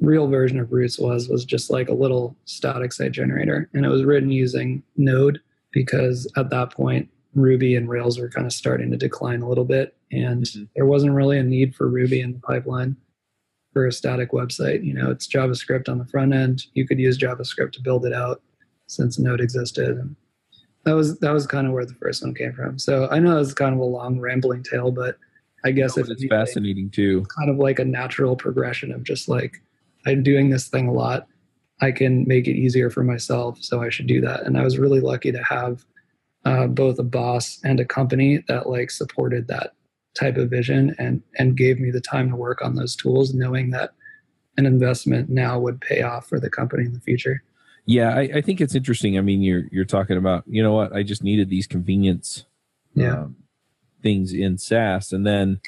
[0.00, 3.68] real version of Roots was, was just like a little static site generator.
[3.74, 5.40] And it was written using Node
[5.72, 9.64] because at that point, Ruby and Rails were kind of starting to decline a little
[9.64, 9.94] bit.
[10.10, 10.64] And mm-hmm.
[10.74, 12.96] there wasn't really a need for Ruby in the pipeline
[13.72, 14.84] for a static website.
[14.84, 16.64] You know, it's JavaScript on the front end.
[16.72, 18.40] You could use JavaScript to build it out
[18.86, 20.16] since Node existed.
[20.88, 22.78] That was that was kind of where the first one came from.
[22.78, 25.18] So I know it's kind of a long rambling tale, but
[25.62, 27.26] I guess no, it's fascinating too.
[27.36, 29.60] Kind of like a natural progression of just like
[30.06, 31.26] I'm doing this thing a lot.
[31.82, 34.44] I can make it easier for myself, so I should do that.
[34.44, 35.84] And I was really lucky to have
[36.46, 39.74] uh, both a boss and a company that like supported that
[40.14, 43.72] type of vision and and gave me the time to work on those tools, knowing
[43.72, 43.92] that
[44.56, 47.42] an investment now would pay off for the company in the future.
[47.88, 49.16] Yeah, I, I, think it's interesting.
[49.16, 50.94] I mean, you're you're talking about, you know what?
[50.94, 52.44] I just needed these convenience
[52.94, 53.22] yeah.
[53.22, 53.36] um,
[54.02, 55.62] things in Sass, and then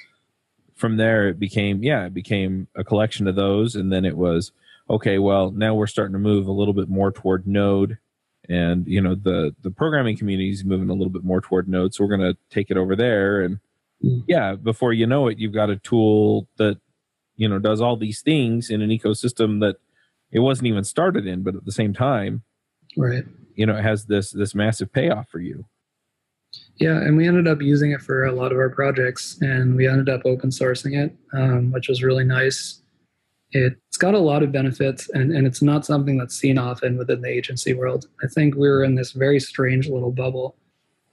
[0.74, 4.52] from there it became yeah, it became a collection of those, and then it was
[4.90, 5.18] okay.
[5.18, 7.96] Well, now we're starting to move a little bit more toward Node,
[8.50, 11.94] and you know the the programming community is moving a little bit more toward Node,
[11.94, 13.60] so we're going to take it over there, and
[14.04, 14.24] mm.
[14.28, 16.76] yeah, before you know it, you've got a tool that
[17.36, 19.76] you know does all these things in an ecosystem that
[20.32, 22.42] it wasn't even started in, but at the same time,
[22.96, 23.24] right?
[23.54, 25.66] You know, it has this this massive payoff for you.
[26.76, 29.86] Yeah, and we ended up using it for a lot of our projects, and we
[29.86, 32.82] ended up open sourcing it, um, which was really nice.
[33.52, 37.20] It's got a lot of benefits, and, and it's not something that's seen often within
[37.20, 38.06] the agency world.
[38.22, 40.56] I think we were in this very strange little bubble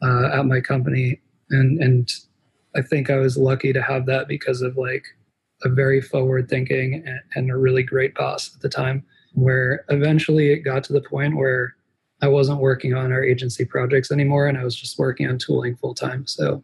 [0.02, 2.12] uh, at my company, and and
[2.76, 5.06] I think I was lucky to have that because of like
[5.64, 10.52] a very forward thinking and, and, a really great boss at the time where eventually
[10.52, 11.76] it got to the point where
[12.22, 15.76] I wasn't working on our agency projects anymore and I was just working on tooling
[15.76, 16.26] full time.
[16.28, 16.64] So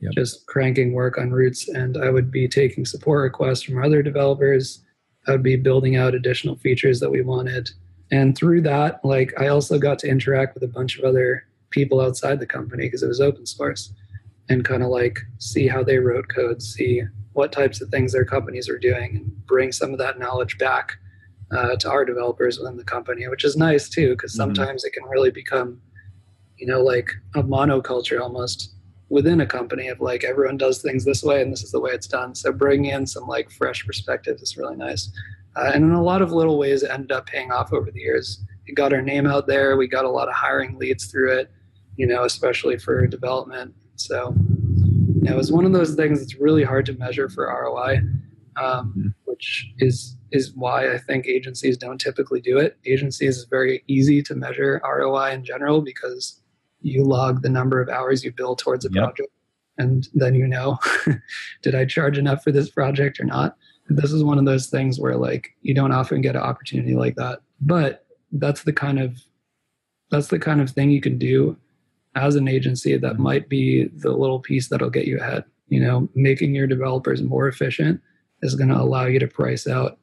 [0.00, 0.12] yep.
[0.12, 4.82] just cranking work on roots and I would be taking support requests from other developers.
[5.26, 7.70] I would be building out additional features that we wanted.
[8.10, 12.00] And through that, like I also got to interact with a bunch of other people
[12.00, 13.92] outside the company because it was open source
[14.48, 18.24] and kind of like see how they wrote code, see what types of things their
[18.24, 20.92] companies are doing and bring some of that knowledge back
[21.50, 24.54] uh, to our developers within the company, which is nice too, because mm-hmm.
[24.54, 24.88] sometimes mm-hmm.
[24.88, 25.80] it can really become,
[26.56, 28.72] you know, like a monoculture almost
[29.08, 31.92] within a company of like everyone does things this way and this is the way
[31.92, 32.34] it's done.
[32.34, 35.10] So bringing in some like fresh perspectives is really nice.
[35.54, 38.00] Uh, and in a lot of little ways, it ended up paying off over the
[38.00, 38.42] years.
[38.66, 39.76] It got our name out there.
[39.76, 41.50] We got a lot of hiring leads through it,
[41.96, 43.74] you know, especially for development.
[43.96, 44.34] So
[45.24, 47.98] it was one of those things that's really hard to measure for ROI,
[48.56, 49.08] um, mm-hmm.
[49.24, 52.76] which is is why I think agencies don't typically do it.
[52.84, 56.42] Agencies is very easy to measure ROI in general because
[56.80, 59.04] you log the number of hours you bill towards a yep.
[59.04, 59.32] project,
[59.78, 60.78] and then you know,
[61.62, 63.56] did I charge enough for this project or not?
[63.88, 67.14] This is one of those things where like you don't often get an opportunity like
[67.16, 69.18] that but that's the kind of
[70.10, 71.56] that's the kind of thing you can do
[72.16, 73.22] as an agency that mm-hmm.
[73.22, 75.44] might be the little piece that'll get you ahead.
[75.68, 78.00] You know, making your developers more efficient
[78.42, 79.98] is going to allow you to price out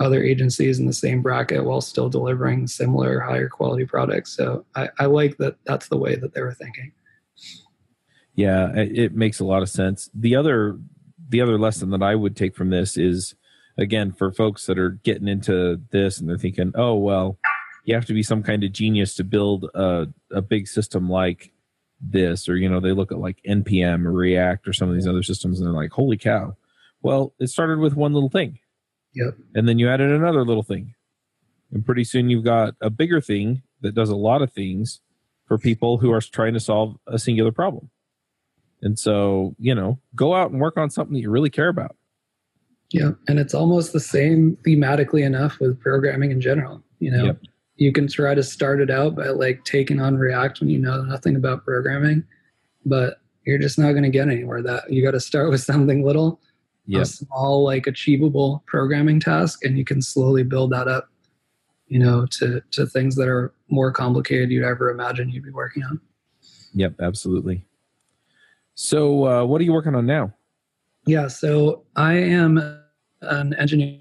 [0.00, 4.36] other agencies in the same bracket while still delivering similar higher quality products.
[4.36, 6.92] So I, I like that that's the way that they were thinking.
[8.34, 10.10] Yeah, it makes a lot of sense.
[10.12, 10.78] The other
[11.28, 13.34] the other lesson that I would take from this is
[13.78, 17.38] again for folks that are getting into this and they're thinking, oh well,
[17.84, 21.52] you have to be some kind of genius to build a, a big system like
[22.00, 25.06] this, or you know, they look at like npm or React or some of these
[25.06, 26.56] other systems and they're like, holy cow.
[27.02, 28.58] Well, it started with one little thing.
[29.14, 29.36] Yep.
[29.54, 30.94] And then you added another little thing.
[31.72, 35.00] And pretty soon you've got a bigger thing that does a lot of things
[35.46, 37.90] for people who are trying to solve a singular problem.
[38.82, 41.96] And so, you know, go out and work on something that you really care about.
[42.90, 43.12] Yeah.
[43.28, 46.82] And it's almost the same thematically enough with programming in general.
[47.00, 47.38] You know, yep.
[47.76, 51.02] You can try to start it out by like taking on React when you know
[51.02, 52.24] nothing about programming,
[52.86, 54.62] but you're just not going to get anywhere.
[54.62, 56.40] That you got to start with something little,
[56.86, 57.02] yep.
[57.02, 61.08] a small, like achievable programming task, and you can slowly build that up,
[61.88, 65.82] you know, to, to things that are more complicated you'd ever imagine you'd be working
[65.82, 66.00] on.
[66.74, 67.66] Yep, absolutely.
[68.74, 70.32] So, uh, what are you working on now?
[71.06, 72.80] Yeah, so I am
[73.20, 74.00] an engineering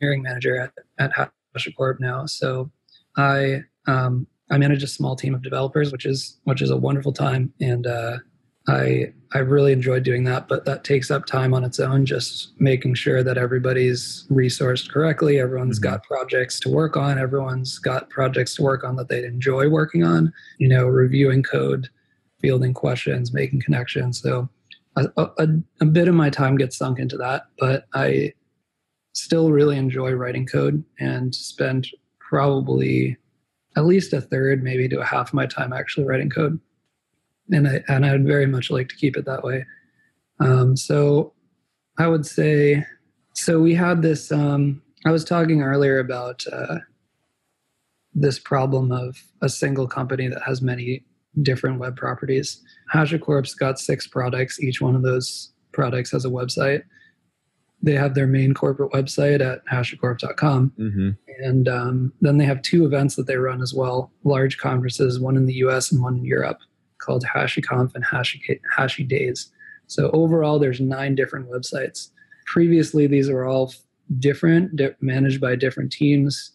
[0.00, 2.26] manager at, at HashiCorp now.
[2.26, 2.70] So,
[3.16, 7.12] I um, I manage a small team of developers, which is which is a wonderful
[7.12, 8.18] time, and uh,
[8.68, 10.48] I I really enjoy doing that.
[10.48, 15.40] But that takes up time on its own, just making sure that everybody's resourced correctly,
[15.40, 15.94] everyone's mm-hmm.
[15.94, 20.04] got projects to work on, everyone's got projects to work on that they enjoy working
[20.04, 20.32] on.
[20.58, 21.88] You know, reviewing code
[22.42, 24.20] fielding questions, making connections.
[24.20, 24.48] So
[24.96, 25.46] a, a,
[25.80, 28.34] a, bit of my time gets sunk into that, but I
[29.12, 33.16] still really enjoy writing code and spend probably
[33.76, 36.58] at least a third, maybe to a half of my time actually writing code.
[37.50, 39.66] And I and I'd very much like to keep it that way.
[40.40, 41.32] Um, so
[41.98, 42.84] I would say,
[43.34, 44.32] so we had this.
[44.32, 46.78] Um, I was talking earlier about uh,
[48.14, 51.04] this problem of a single company that has many
[51.42, 52.62] different web properties.
[52.94, 54.60] HashiCorp's got six products.
[54.60, 56.82] Each one of those products has a website.
[57.82, 60.72] They have their main corporate website at hashicorp.com.
[60.78, 61.10] Mm-hmm.
[61.42, 65.36] And um, then they have two events that they run as well large conferences, one
[65.36, 66.58] in the US and one in Europe,
[66.98, 69.50] called HashiConf and Hashi, Hashi Days.
[69.86, 72.10] So overall, there's nine different websites.
[72.46, 73.72] Previously, these were all
[74.18, 76.52] different, di- managed by different teams,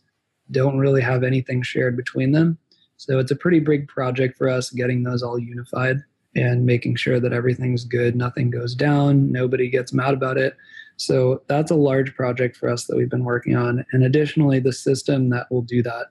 [0.52, 2.58] don't really have anything shared between them.
[2.98, 5.98] So it's a pretty big project for us getting those all unified
[6.36, 10.56] and making sure that everything's good, nothing goes down, nobody gets mad about it.
[10.98, 13.86] So that's a large project for us that we've been working on.
[13.92, 16.08] And additionally, the system that will do that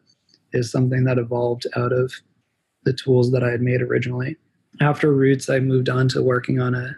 [0.52, 2.12] is something that evolved out of
[2.84, 4.36] the tools that I had made originally.
[4.80, 6.96] After Roots, I moved on to working on a,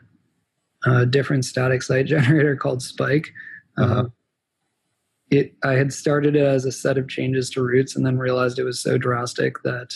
[0.85, 3.33] a different static site generator called Spike.
[3.79, 4.01] Uh-huh.
[4.01, 4.05] Uh,
[5.31, 8.59] it I had started it as a set of changes to roots and then realized
[8.59, 9.95] it was so drastic that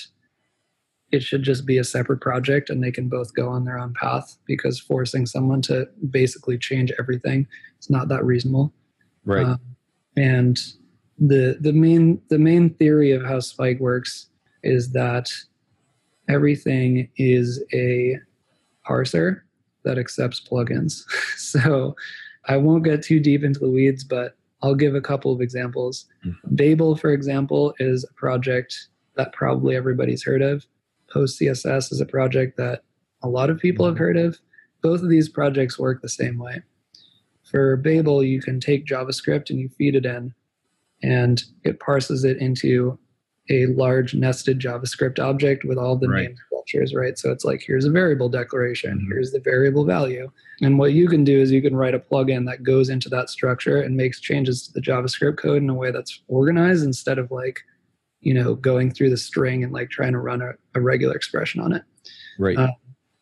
[1.12, 3.92] it should just be a separate project and they can both go on their own
[3.94, 7.46] path because forcing someone to basically change everything
[7.78, 8.72] is not that reasonable.
[9.24, 9.46] Right.
[9.46, 9.60] Um,
[10.16, 10.58] and
[11.18, 14.26] the the main the main theory of how Spike works
[14.62, 15.30] is that
[16.28, 18.16] everything is a
[18.88, 19.42] parser
[19.84, 21.02] that accepts plugins.
[21.36, 21.94] so
[22.46, 26.06] I won't get too deep into the weeds, but I'll give a couple of examples.
[26.24, 26.54] Mm-hmm.
[26.54, 30.66] Babel, for example, is a project that probably everybody's heard of.
[31.12, 32.82] Post CSS is a project that
[33.22, 34.04] a lot of people have mm-hmm.
[34.04, 34.38] heard of.
[34.82, 36.62] Both of these projects work the same way.
[37.44, 40.34] For Babel, you can take JavaScript and you feed it in,
[41.02, 42.98] and it parses it into
[43.50, 46.28] a large nested JavaScript object with all the right.
[46.28, 47.18] names structures, right?
[47.18, 49.12] So it's like here's a variable declaration, mm-hmm.
[49.12, 50.30] here's the variable value.
[50.60, 53.30] And what you can do is you can write a plugin that goes into that
[53.30, 57.30] structure and makes changes to the JavaScript code in a way that's organized instead of
[57.30, 57.60] like,
[58.22, 61.60] you know, going through the string and like trying to run a, a regular expression
[61.60, 61.82] on it.
[62.38, 62.56] Right.
[62.56, 62.72] Uh,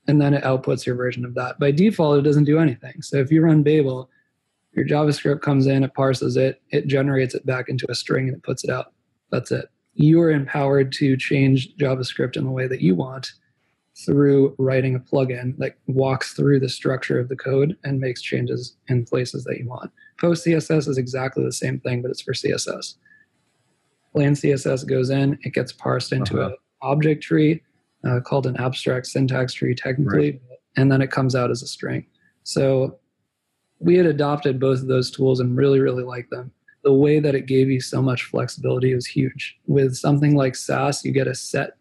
[0.07, 1.59] and then it outputs your version of that.
[1.59, 3.03] By default, it doesn't do anything.
[3.03, 4.09] So if you run Babel,
[4.73, 8.37] your JavaScript comes in, it parses it, it generates it back into a string, and
[8.37, 8.93] it puts it out.
[9.31, 13.33] That's it you are empowered to change JavaScript in the way that you want
[14.07, 18.77] through writing a plugin that walks through the structure of the code and makes changes
[18.89, 19.91] in places that you want.
[20.19, 22.95] Post CSS is exactly the same thing, but it's for CSS.
[24.13, 26.51] Plain CSS goes in, it gets parsed into uh-huh.
[26.51, 27.63] an object tree
[28.07, 30.41] uh, called an abstract syntax tree, technically, right.
[30.77, 32.07] and then it comes out as a string.
[32.43, 32.99] So
[33.79, 36.53] we had adopted both of those tools and really, really like them.
[36.83, 39.59] the way that it gave you so much flexibility was huge.
[39.67, 41.73] With something like Sass, you get a set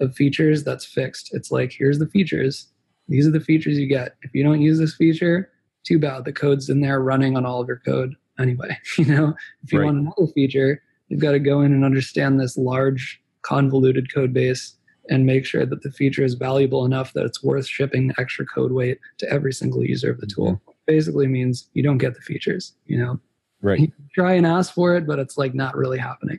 [0.00, 1.34] of features that's fixed.
[1.34, 2.68] It's like, here's the features.
[3.08, 4.16] These are the features you get.
[4.22, 5.50] If you don't use this feature,
[5.84, 6.24] too bad.
[6.24, 8.76] The code's in there running on all of your code anyway.
[8.98, 9.86] You know, if you right.
[9.86, 14.76] want another feature, you've got to go in and understand this large convoluted code base
[15.10, 18.72] and make sure that the feature is valuable enough that it's worth shipping extra code
[18.72, 20.52] weight to every single user of the tool.
[20.52, 20.70] Mm-hmm.
[20.86, 23.20] Basically means you don't get the features, you know.
[23.62, 23.80] Right.
[23.80, 26.38] You try and ask for it, but it's like not really happening.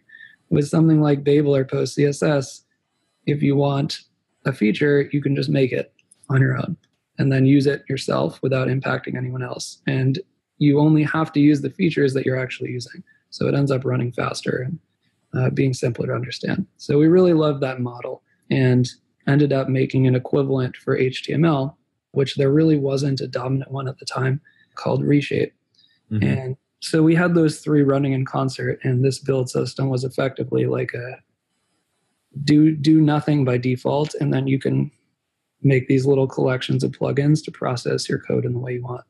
[0.49, 2.61] With something like Babel or Post CSS,
[3.25, 4.01] if you want
[4.45, 5.91] a feature, you can just make it
[6.29, 6.77] on your own
[7.17, 9.81] and then use it yourself without impacting anyone else.
[9.87, 10.19] And
[10.57, 13.03] you only have to use the features that you're actually using.
[13.35, 14.79] So it ends up running faster and
[15.37, 16.65] uh, being simpler to understand.
[16.77, 18.87] So we really loved that model and
[19.27, 21.75] ended up making an equivalent for HTML,
[22.11, 24.39] which there really wasn't a dominant one at the time
[24.75, 25.53] called Reshape.
[26.09, 26.23] Mm-hmm.
[26.25, 30.65] And so we had those three running in concert, and this build system was effectively
[30.65, 31.19] like a
[32.45, 34.91] do do nothing by default, and then you can
[35.61, 39.03] make these little collections of plugins to process your code in the way you want.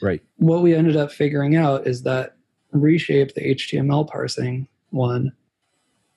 [0.00, 0.22] Right.
[0.36, 2.36] What we ended up figuring out is that
[2.74, 5.32] reshape the HTML parsing one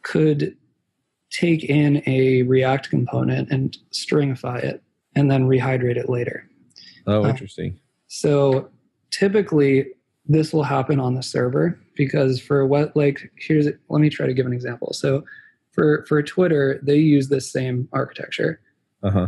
[0.02, 0.56] could
[1.30, 4.82] take in a React component and stringify it
[5.16, 6.50] and then rehydrate it later.
[7.06, 7.74] Oh, uh, interesting.
[7.74, 8.70] Uh, so
[9.12, 9.88] typically
[10.26, 14.34] this will happen on the server because for what like here's let me try to
[14.34, 14.94] give an example.
[14.94, 15.24] So
[15.72, 18.60] for for Twitter, they use this same architecture.
[19.04, 19.28] Uh-huh.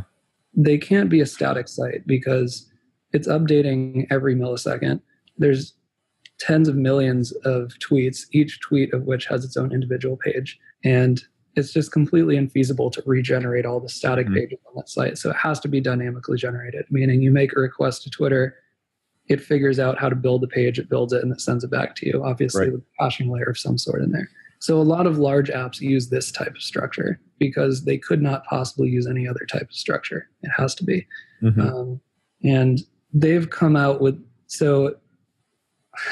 [0.53, 2.69] They can't be a static site because
[3.13, 5.01] it's updating every millisecond.
[5.37, 5.73] There's
[6.39, 10.57] tens of millions of tweets, each tweet of which has its own individual page.
[10.83, 11.21] And
[11.55, 14.35] it's just completely infeasible to regenerate all the static mm-hmm.
[14.35, 15.17] pages on that site.
[15.17, 18.55] So it has to be dynamically generated, meaning you make a request to Twitter,
[19.27, 21.69] it figures out how to build the page, it builds it, and it sends it
[21.69, 22.71] back to you, obviously right.
[22.71, 24.29] with a caching layer of some sort in there.
[24.59, 28.45] So a lot of large apps use this type of structure because they could not
[28.45, 30.27] possibly use any other type of structure.
[30.41, 31.07] It has to be.
[31.41, 31.61] Mm-hmm.
[31.61, 32.01] Um,
[32.43, 32.79] and
[33.13, 34.95] they've come out with, so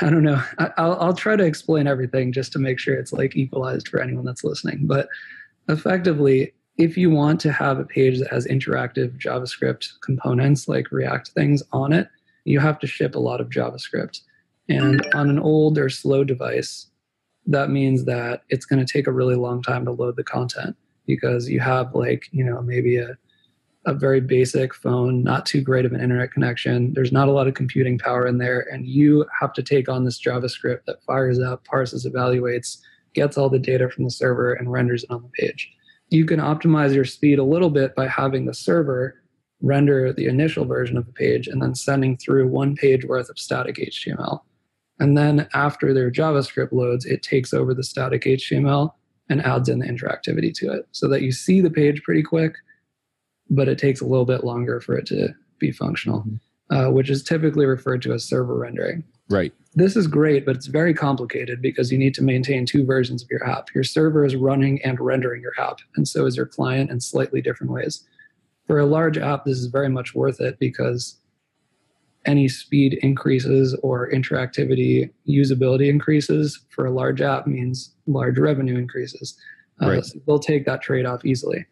[0.02, 0.42] I don't know.
[0.58, 4.02] I, will I'll try to explain everything just to make sure it's like equalized for
[4.02, 4.82] anyone that's listening.
[4.84, 5.08] But
[5.70, 11.30] effectively, if you want to have a page that has interactive JavaScript components like React
[11.30, 12.08] things on it,
[12.46, 14.22] you have to ship a lot of JavaScript.
[14.70, 16.88] And on an old or slow device,
[17.46, 20.76] that means that it's going to take a really long time to load the content
[21.06, 23.18] because you have like, you know, maybe a
[23.88, 26.94] a very basic phone, not too great of an internet connection.
[26.94, 30.04] There's not a lot of computing power in there, and you have to take on
[30.04, 32.80] this JavaScript that fires up, parses, evaluates,
[33.14, 35.74] gets all the data from the server, and renders it on the page.
[36.10, 39.24] You can optimize your speed a little bit by having the server
[39.62, 43.40] render the initial version of the page and then sending through one page worth of
[43.40, 44.42] static HTML.
[45.00, 48.92] And then after their JavaScript loads, it takes over the static HTML
[49.30, 52.56] and adds in the interactivity to it so that you see the page pretty quick
[53.50, 55.30] but it takes a little bit longer for it to
[55.60, 56.76] be functional, mm-hmm.
[56.76, 59.04] uh, which is typically referred to as server rendering.
[59.30, 59.54] Right.
[59.76, 63.30] This is great, but it's very complicated because you need to maintain two versions of
[63.30, 63.74] your app.
[63.76, 67.42] Your server is running and rendering your app, and so is your client in slightly
[67.42, 68.06] different ways.
[68.66, 71.18] For a large app, this is very much worth it because
[72.26, 79.38] any speed increases or interactivity usability increases for a large app means large revenue increases.
[79.82, 80.06] Uh, right.
[80.06, 81.66] so they'll take that trade off easily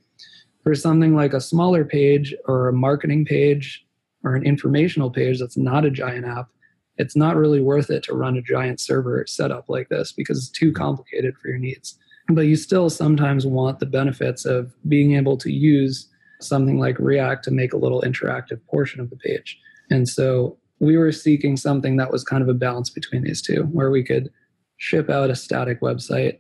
[0.66, 3.86] for something like a smaller page or a marketing page
[4.24, 6.50] or an informational page that's not a giant app,
[6.98, 10.50] it's not really worth it to run a giant server setup like this because it's
[10.50, 12.00] too complicated for your needs.
[12.30, 16.10] But you still sometimes want the benefits of being able to use
[16.42, 19.60] something like React to make a little interactive portion of the page.
[19.92, 23.64] And so we were seeking something that was kind of a balance between these two,
[23.66, 24.32] where we could
[24.78, 26.40] ship out a static website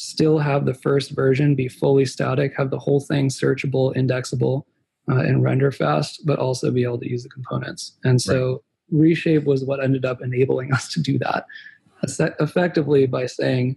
[0.00, 4.64] still have the first version be fully static, have the whole thing searchable, indexable,
[5.10, 7.98] uh, and render fast, but also be able to use the components.
[8.04, 8.60] And so right.
[8.92, 11.46] Reshape was what ended up enabling us to do that
[12.04, 13.76] effectively by saying,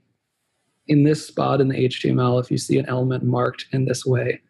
[0.87, 4.41] in this spot in the HTML, if you see an element marked in this way,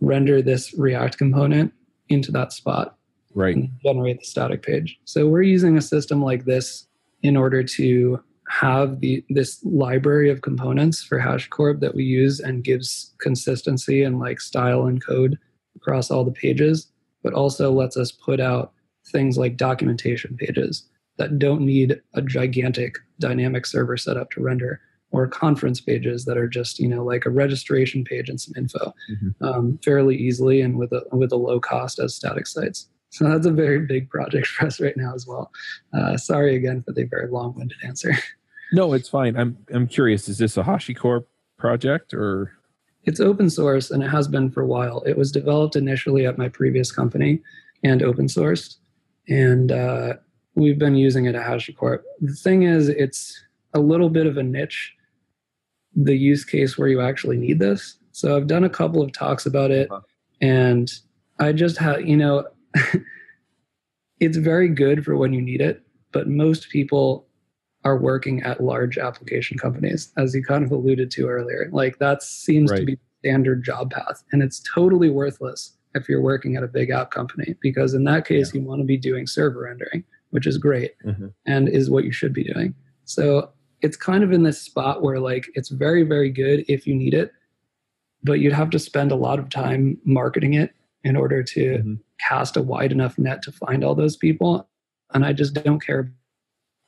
[0.00, 1.72] render this React component
[2.10, 2.96] into that spot.
[3.34, 3.56] Right.
[3.56, 5.00] And generate the static page.
[5.04, 6.86] So we're using a system like this
[7.22, 12.64] in order to have the this library of components for HashiCorp that we use and
[12.64, 15.38] gives consistency and like style and code
[15.76, 16.90] across all the pages,
[17.22, 18.72] but also lets us put out
[19.10, 20.88] things like documentation pages
[21.18, 24.80] that don't need a gigantic dynamic server setup to render
[25.12, 28.92] or conference pages that are just you know like a registration page and some info
[29.10, 29.44] mm-hmm.
[29.44, 33.46] um, fairly easily and with a with a low cost as static sites so that's
[33.46, 35.50] a very big project for us right now as well
[35.94, 38.14] uh, sorry again for the very long-winded answer
[38.72, 39.36] no, it's fine.
[39.36, 40.28] I'm I'm curious.
[40.28, 41.26] Is this a HashiCorp
[41.58, 42.52] project or?
[43.04, 45.02] It's open source and it has been for a while.
[45.02, 47.42] It was developed initially at my previous company
[47.82, 48.76] and open sourced,
[49.28, 50.14] and uh,
[50.54, 52.02] we've been using it at HashiCorp.
[52.20, 53.42] The thing is, it's
[53.74, 54.94] a little bit of a niche.
[55.94, 57.98] The use case where you actually need this.
[58.12, 60.00] So I've done a couple of talks about it, uh-huh.
[60.40, 60.90] and
[61.38, 62.46] I just have you know,
[64.20, 67.26] it's very good for when you need it, but most people
[67.84, 71.68] are working at large application companies, as you kind of alluded to earlier.
[71.72, 72.80] Like that seems right.
[72.80, 76.90] to be standard job path, and it's totally worthless if you're working at a big
[76.90, 78.60] app company because in that case yeah.
[78.60, 81.26] you want to be doing server rendering, which is great mm-hmm.
[81.46, 82.74] and is what you should be doing.
[83.04, 83.50] So
[83.82, 87.14] it's kind of in this spot where like it's very very good if you need
[87.14, 87.32] it,
[88.22, 91.94] but you'd have to spend a lot of time marketing it in order to mm-hmm.
[92.20, 94.68] cast a wide enough net to find all those people.
[95.14, 96.12] And I just don't care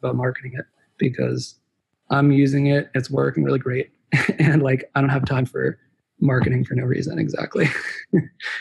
[0.01, 0.67] about marketing it
[0.99, 1.59] because
[2.11, 2.91] I'm using it.
[2.95, 3.91] It's working really great.
[4.39, 5.79] and like, I don't have time for
[6.21, 7.69] marketing for no reason exactly,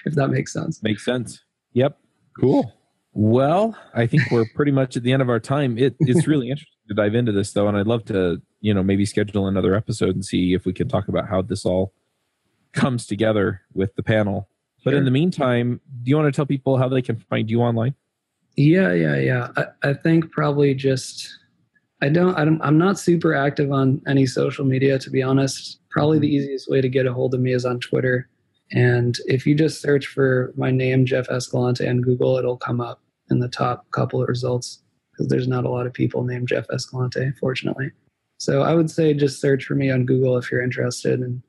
[0.06, 0.82] if that makes sense.
[0.82, 1.44] Makes sense.
[1.74, 1.98] Yep.
[2.40, 2.74] Cool.
[3.14, 5.78] Well, I think we're pretty much at the end of our time.
[5.78, 7.68] It, it's really interesting to dive into this though.
[7.68, 10.88] And I'd love to, you know, maybe schedule another episode and see if we can
[10.88, 11.94] talk about how this all
[12.72, 14.50] comes together with the panel.
[14.84, 15.00] But sure.
[15.00, 17.96] in the meantime, do you want to tell people how they can find you online?
[18.56, 19.48] Yeah, yeah, yeah.
[19.58, 21.28] I, I think probably just
[22.02, 25.80] I don't, I don't I'm not super active on any social media to be honest.
[25.90, 26.36] Probably the mm-hmm.
[26.36, 28.30] easiest way to get a hold of me is on Twitter.
[28.72, 33.02] And if you just search for my name, Jeff Escalante, on Google, it'll come up
[33.30, 34.82] in the top couple of results
[35.12, 37.92] because there's not a lot of people named Jeff Escalante, fortunately.
[38.38, 41.42] So I would say just search for me on Google if you're interested, and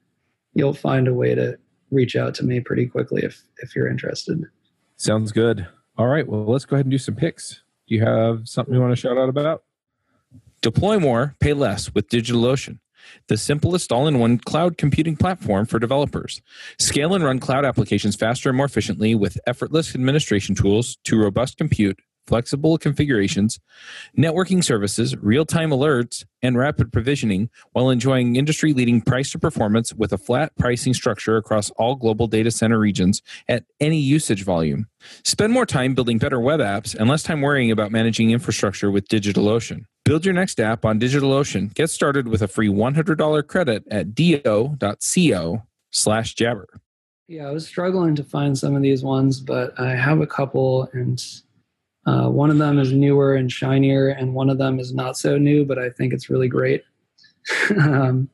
[0.53, 1.59] you'll find a way to
[1.95, 4.45] reach out to me pretty quickly if if you're interested.
[4.97, 5.67] Sounds good.
[5.97, 7.63] All right, well, let's go ahead and do some picks.
[7.87, 9.63] Do you have something you want to shout out about?
[10.61, 12.79] Deploy more, pay less with DigitalOcean,
[13.29, 16.41] the simplest all in one cloud computing platform for developers.
[16.79, 21.59] Scale and run cloud applications faster and more efficiently with effortless administration tools to robust
[21.59, 23.61] compute flexible configurations,
[24.17, 29.95] networking services, real time alerts, and rapid provisioning while enjoying industry leading price to performance
[29.95, 34.87] with a flat pricing structure across all global data center regions at any usage volume.
[35.25, 39.09] Spend more time building better web apps and less time worrying about managing infrastructure with
[39.09, 39.85] DigitalOcean.
[40.05, 41.73] Build your next app on DigitalOcean.
[41.75, 46.69] Get started with a free $100 credit at do.co slash jabber.
[47.27, 50.91] Yeah, I was struggling to find some of these ones, but I have a couple
[50.93, 51.19] and
[52.07, 55.39] uh, one of them is newer and shinier, and one of them is not so
[55.39, 56.83] new, but I think it's really great.
[57.81, 58.29] um,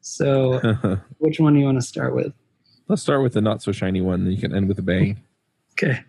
[0.00, 2.32] so, which one do you want to start with?
[2.88, 5.20] Let's start with the not so shiny one, then you can end with a bang.
[5.72, 6.00] okay,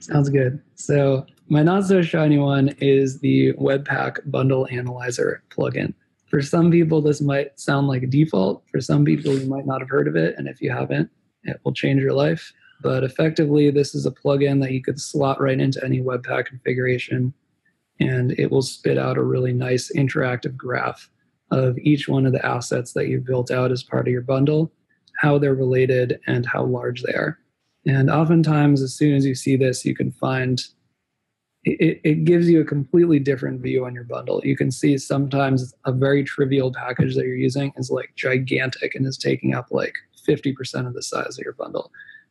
[0.00, 0.60] sounds good.
[0.74, 5.94] So, my not so shiny one is the Webpack Bundle Analyzer plugin.
[6.26, 8.62] For some people, this might sound like a default.
[8.70, 11.10] For some people, you might not have heard of it, and if you haven't,
[11.42, 12.52] it will change your life.
[12.82, 17.34] But effectively, this is a plugin that you could slot right into any Webpack configuration,
[17.98, 21.10] and it will spit out a really nice interactive graph
[21.50, 24.72] of each one of the assets that you've built out as part of your bundle,
[25.18, 27.38] how they're related, and how large they are.
[27.86, 30.62] And oftentimes, as soon as you see this, you can find
[31.64, 34.40] it, it, gives you a completely different view on your bundle.
[34.44, 39.06] You can see sometimes a very trivial package that you're using is like gigantic and
[39.06, 39.92] is taking up like
[40.26, 41.90] 50% of the size of your bundle.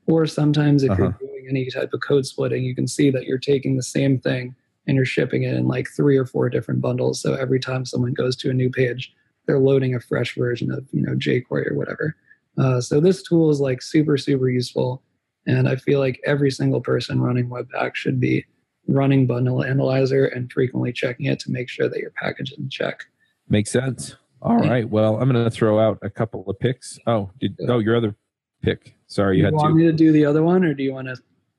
[0.10, 1.04] Or sometimes if uh-huh.
[1.04, 4.20] you're doing any type of code splitting, you can see that you're taking the same
[4.20, 4.56] thing
[4.88, 7.22] and you're shipping it in like three or four different bundles.
[7.22, 9.14] So every time someone goes to a new page,
[9.46, 12.16] they're loading a fresh version of you know jQuery or whatever.
[12.58, 15.04] Uh, so this tool is like super super useful,
[15.46, 18.46] and I feel like every single person running Webpack should be
[18.88, 22.70] running Bundle Analyzer and frequently checking it to make sure that your package is in
[22.70, 23.06] check.
[23.48, 24.16] Makes sense.
[24.42, 24.90] All right.
[24.90, 26.98] Well, I'm going to throw out a couple of picks.
[27.06, 28.16] Oh, did, oh, your other
[28.64, 28.96] pick.
[29.10, 29.76] Sorry, you, you had want to.
[29.76, 31.18] me to do the other one, or do you want to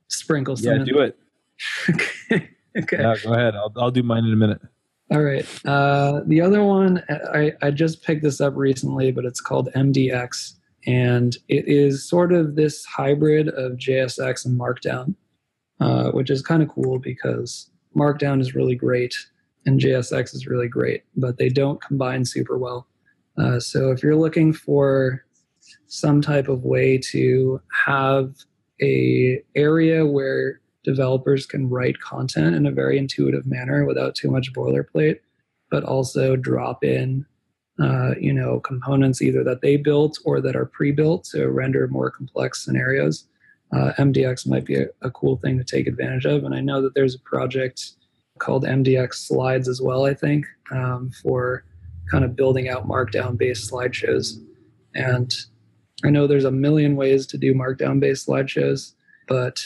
[0.09, 0.79] sprinkle some?
[0.79, 1.19] Yeah, do it.
[1.91, 2.49] okay.
[2.79, 2.99] Okay.
[3.01, 3.57] Yeah, go ahead.
[3.57, 4.61] I'll I'll do mine in a minute.
[5.11, 5.45] All right.
[5.67, 7.03] Uh, the other one,
[7.35, 10.53] I, I just picked this up recently, but it's called MDX,
[10.87, 15.17] and it is sort of this hybrid of JSX and Markdown,
[15.81, 19.17] uh, which is kind of cool because Markdown is really great
[19.67, 22.87] and JSX is really great, but they don't combine super well.
[23.37, 25.25] Uh, so if you're looking for
[25.91, 28.33] some type of way to have
[28.81, 34.53] a area where developers can write content in a very intuitive manner without too much
[34.53, 35.19] boilerplate,
[35.69, 37.27] but also drop in
[37.81, 42.11] uh, you know components either that they built or that are pre-built to render more
[42.11, 43.27] complex scenarios.
[43.73, 46.83] Uh, MDX might be a, a, cool thing to take advantage of, and I know
[46.83, 47.93] that there's a project
[48.39, 50.07] called MDX Slides as well.
[50.07, 51.65] I think um, for
[52.11, 54.41] kind of building out Markdown based slideshows.
[54.95, 55.33] And
[56.05, 58.95] I know there's a million ways to do Markdown based slideshows,
[59.29, 59.61] but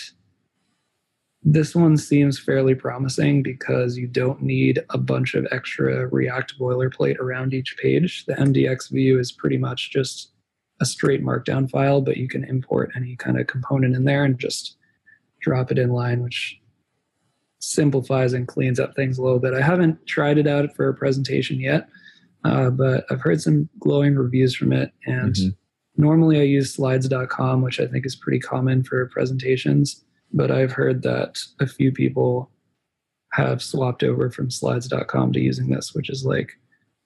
[1.43, 7.19] this one seems fairly promising because you don't need a bunch of extra React boilerplate
[7.19, 8.25] around each page.
[8.25, 10.33] The MDX view is pretty much just
[10.81, 14.39] a straight markdown file, but you can import any kind of component in there and
[14.39, 14.77] just
[15.41, 16.59] drop it in line, which
[17.61, 19.55] simplifies and cleans up things a little bit.
[19.55, 21.89] I haven't tried it out for a presentation yet,
[22.45, 24.93] uh, but I've heard some glowing reviews from it.
[25.07, 25.49] And mm-hmm.
[25.97, 31.03] Normally I use slides.com, which I think is pretty common for presentations but I've heard
[31.03, 32.51] that a few people
[33.33, 36.59] have swapped over from slides.com to using this, which is like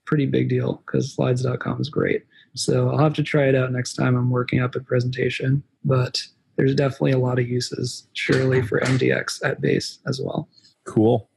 [0.06, 2.24] pretty big deal because slides.com is great.
[2.54, 6.20] So I'll have to try it out next time I'm working up a presentation, but
[6.56, 10.48] there's definitely a lot of uses surely for MDX at base as well.
[10.84, 11.28] Cool.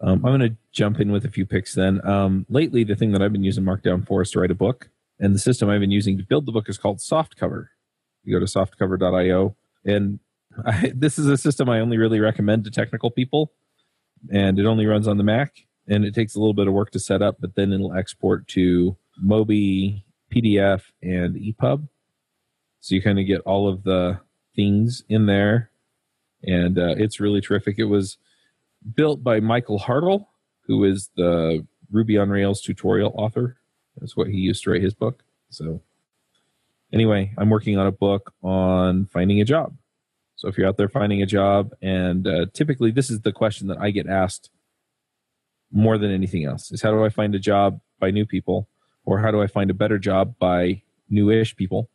[0.00, 2.06] Um, I'm going to jump in with a few picks then.
[2.06, 4.90] Um, lately, the thing that I've been using Markdown for is to write a book,
[5.18, 7.68] and the system I've been using to build the book is called Softcover.
[8.24, 10.20] You go to softcover.io, and
[10.66, 13.52] I, this is a system I only really recommend to technical people,
[14.32, 15.54] and it only runs on the Mac,
[15.88, 18.48] and it takes a little bit of work to set up, but then it'll export
[18.48, 20.02] to Mobi,
[20.34, 21.88] PDF, and EPUB.
[22.80, 24.20] So you kind of get all of the
[24.54, 25.70] things in there,
[26.42, 27.78] and uh, it's really terrific.
[27.78, 28.18] It was
[28.94, 30.26] built by Michael Hartl,
[30.66, 33.58] who is the Ruby on Rails tutorial author.
[33.98, 35.22] That's what he used to write his book.
[35.50, 35.82] So,
[36.92, 39.76] anyway, I'm working on a book on finding a job.
[40.36, 43.68] So if you're out there finding a job, and uh, typically this is the question
[43.68, 44.50] that I get asked
[45.72, 48.68] more than anything else is how do I find a job by new people,
[49.04, 51.88] or how do I find a better job by newish people,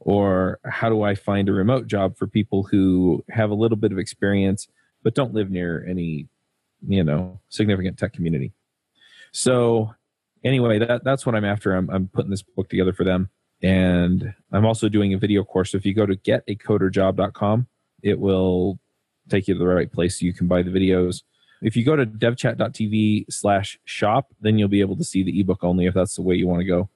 [0.00, 3.92] or how do I find a remote job for people who have a little bit
[3.92, 4.68] of experience
[5.02, 6.28] but don't live near any,
[6.86, 8.52] you know, significant tech community.
[9.32, 9.94] So
[10.46, 11.74] anyway, that that's what I'm after.
[11.74, 13.28] I'm I'm putting this book together for them.
[13.62, 15.72] And I'm also doing a video course.
[15.72, 17.66] So if you go to getacoderjob.com,
[18.02, 18.78] it will
[19.28, 21.22] take you to the right place so you can buy the videos.
[21.62, 25.64] If you go to devchat.tv slash shop, then you'll be able to see the ebook
[25.64, 26.90] only if that's the way you want to go.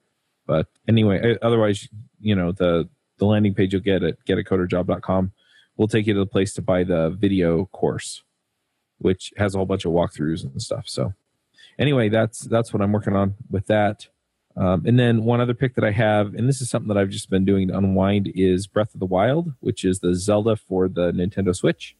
[0.45, 1.89] But anyway, otherwise,
[2.19, 2.87] you know, the,
[3.17, 5.31] the landing page you'll get at getacoderjob.com
[5.77, 8.23] will take you to the place to buy the video course,
[8.99, 10.83] which has a whole bunch of walkthroughs and stuff.
[10.87, 11.13] So
[11.81, 14.07] anyway, that's that's what I'm working on with that.
[14.55, 17.09] Um, and then one other pick that I have, and this is something that I've
[17.09, 20.89] just been doing to unwind, is Breath of the Wild, which is the Zelda for
[20.89, 21.95] the Nintendo Switch.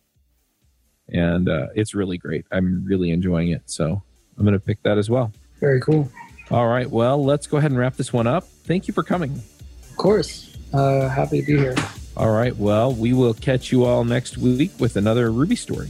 [1.08, 2.46] And uh, it's really great.
[2.52, 3.64] I'm really enjoying it.
[3.66, 4.02] So
[4.38, 5.32] I'm going to pick that as well.
[5.60, 6.10] Very cool.
[6.50, 6.90] All right.
[6.90, 8.44] Well, let's go ahead and wrap this one up.
[8.44, 9.42] Thank you for coming.
[9.90, 10.56] Of course.
[10.74, 11.76] Uh, happy to be here.
[12.18, 12.56] All right.
[12.56, 15.90] Well, we will catch you all next week with another Ruby story.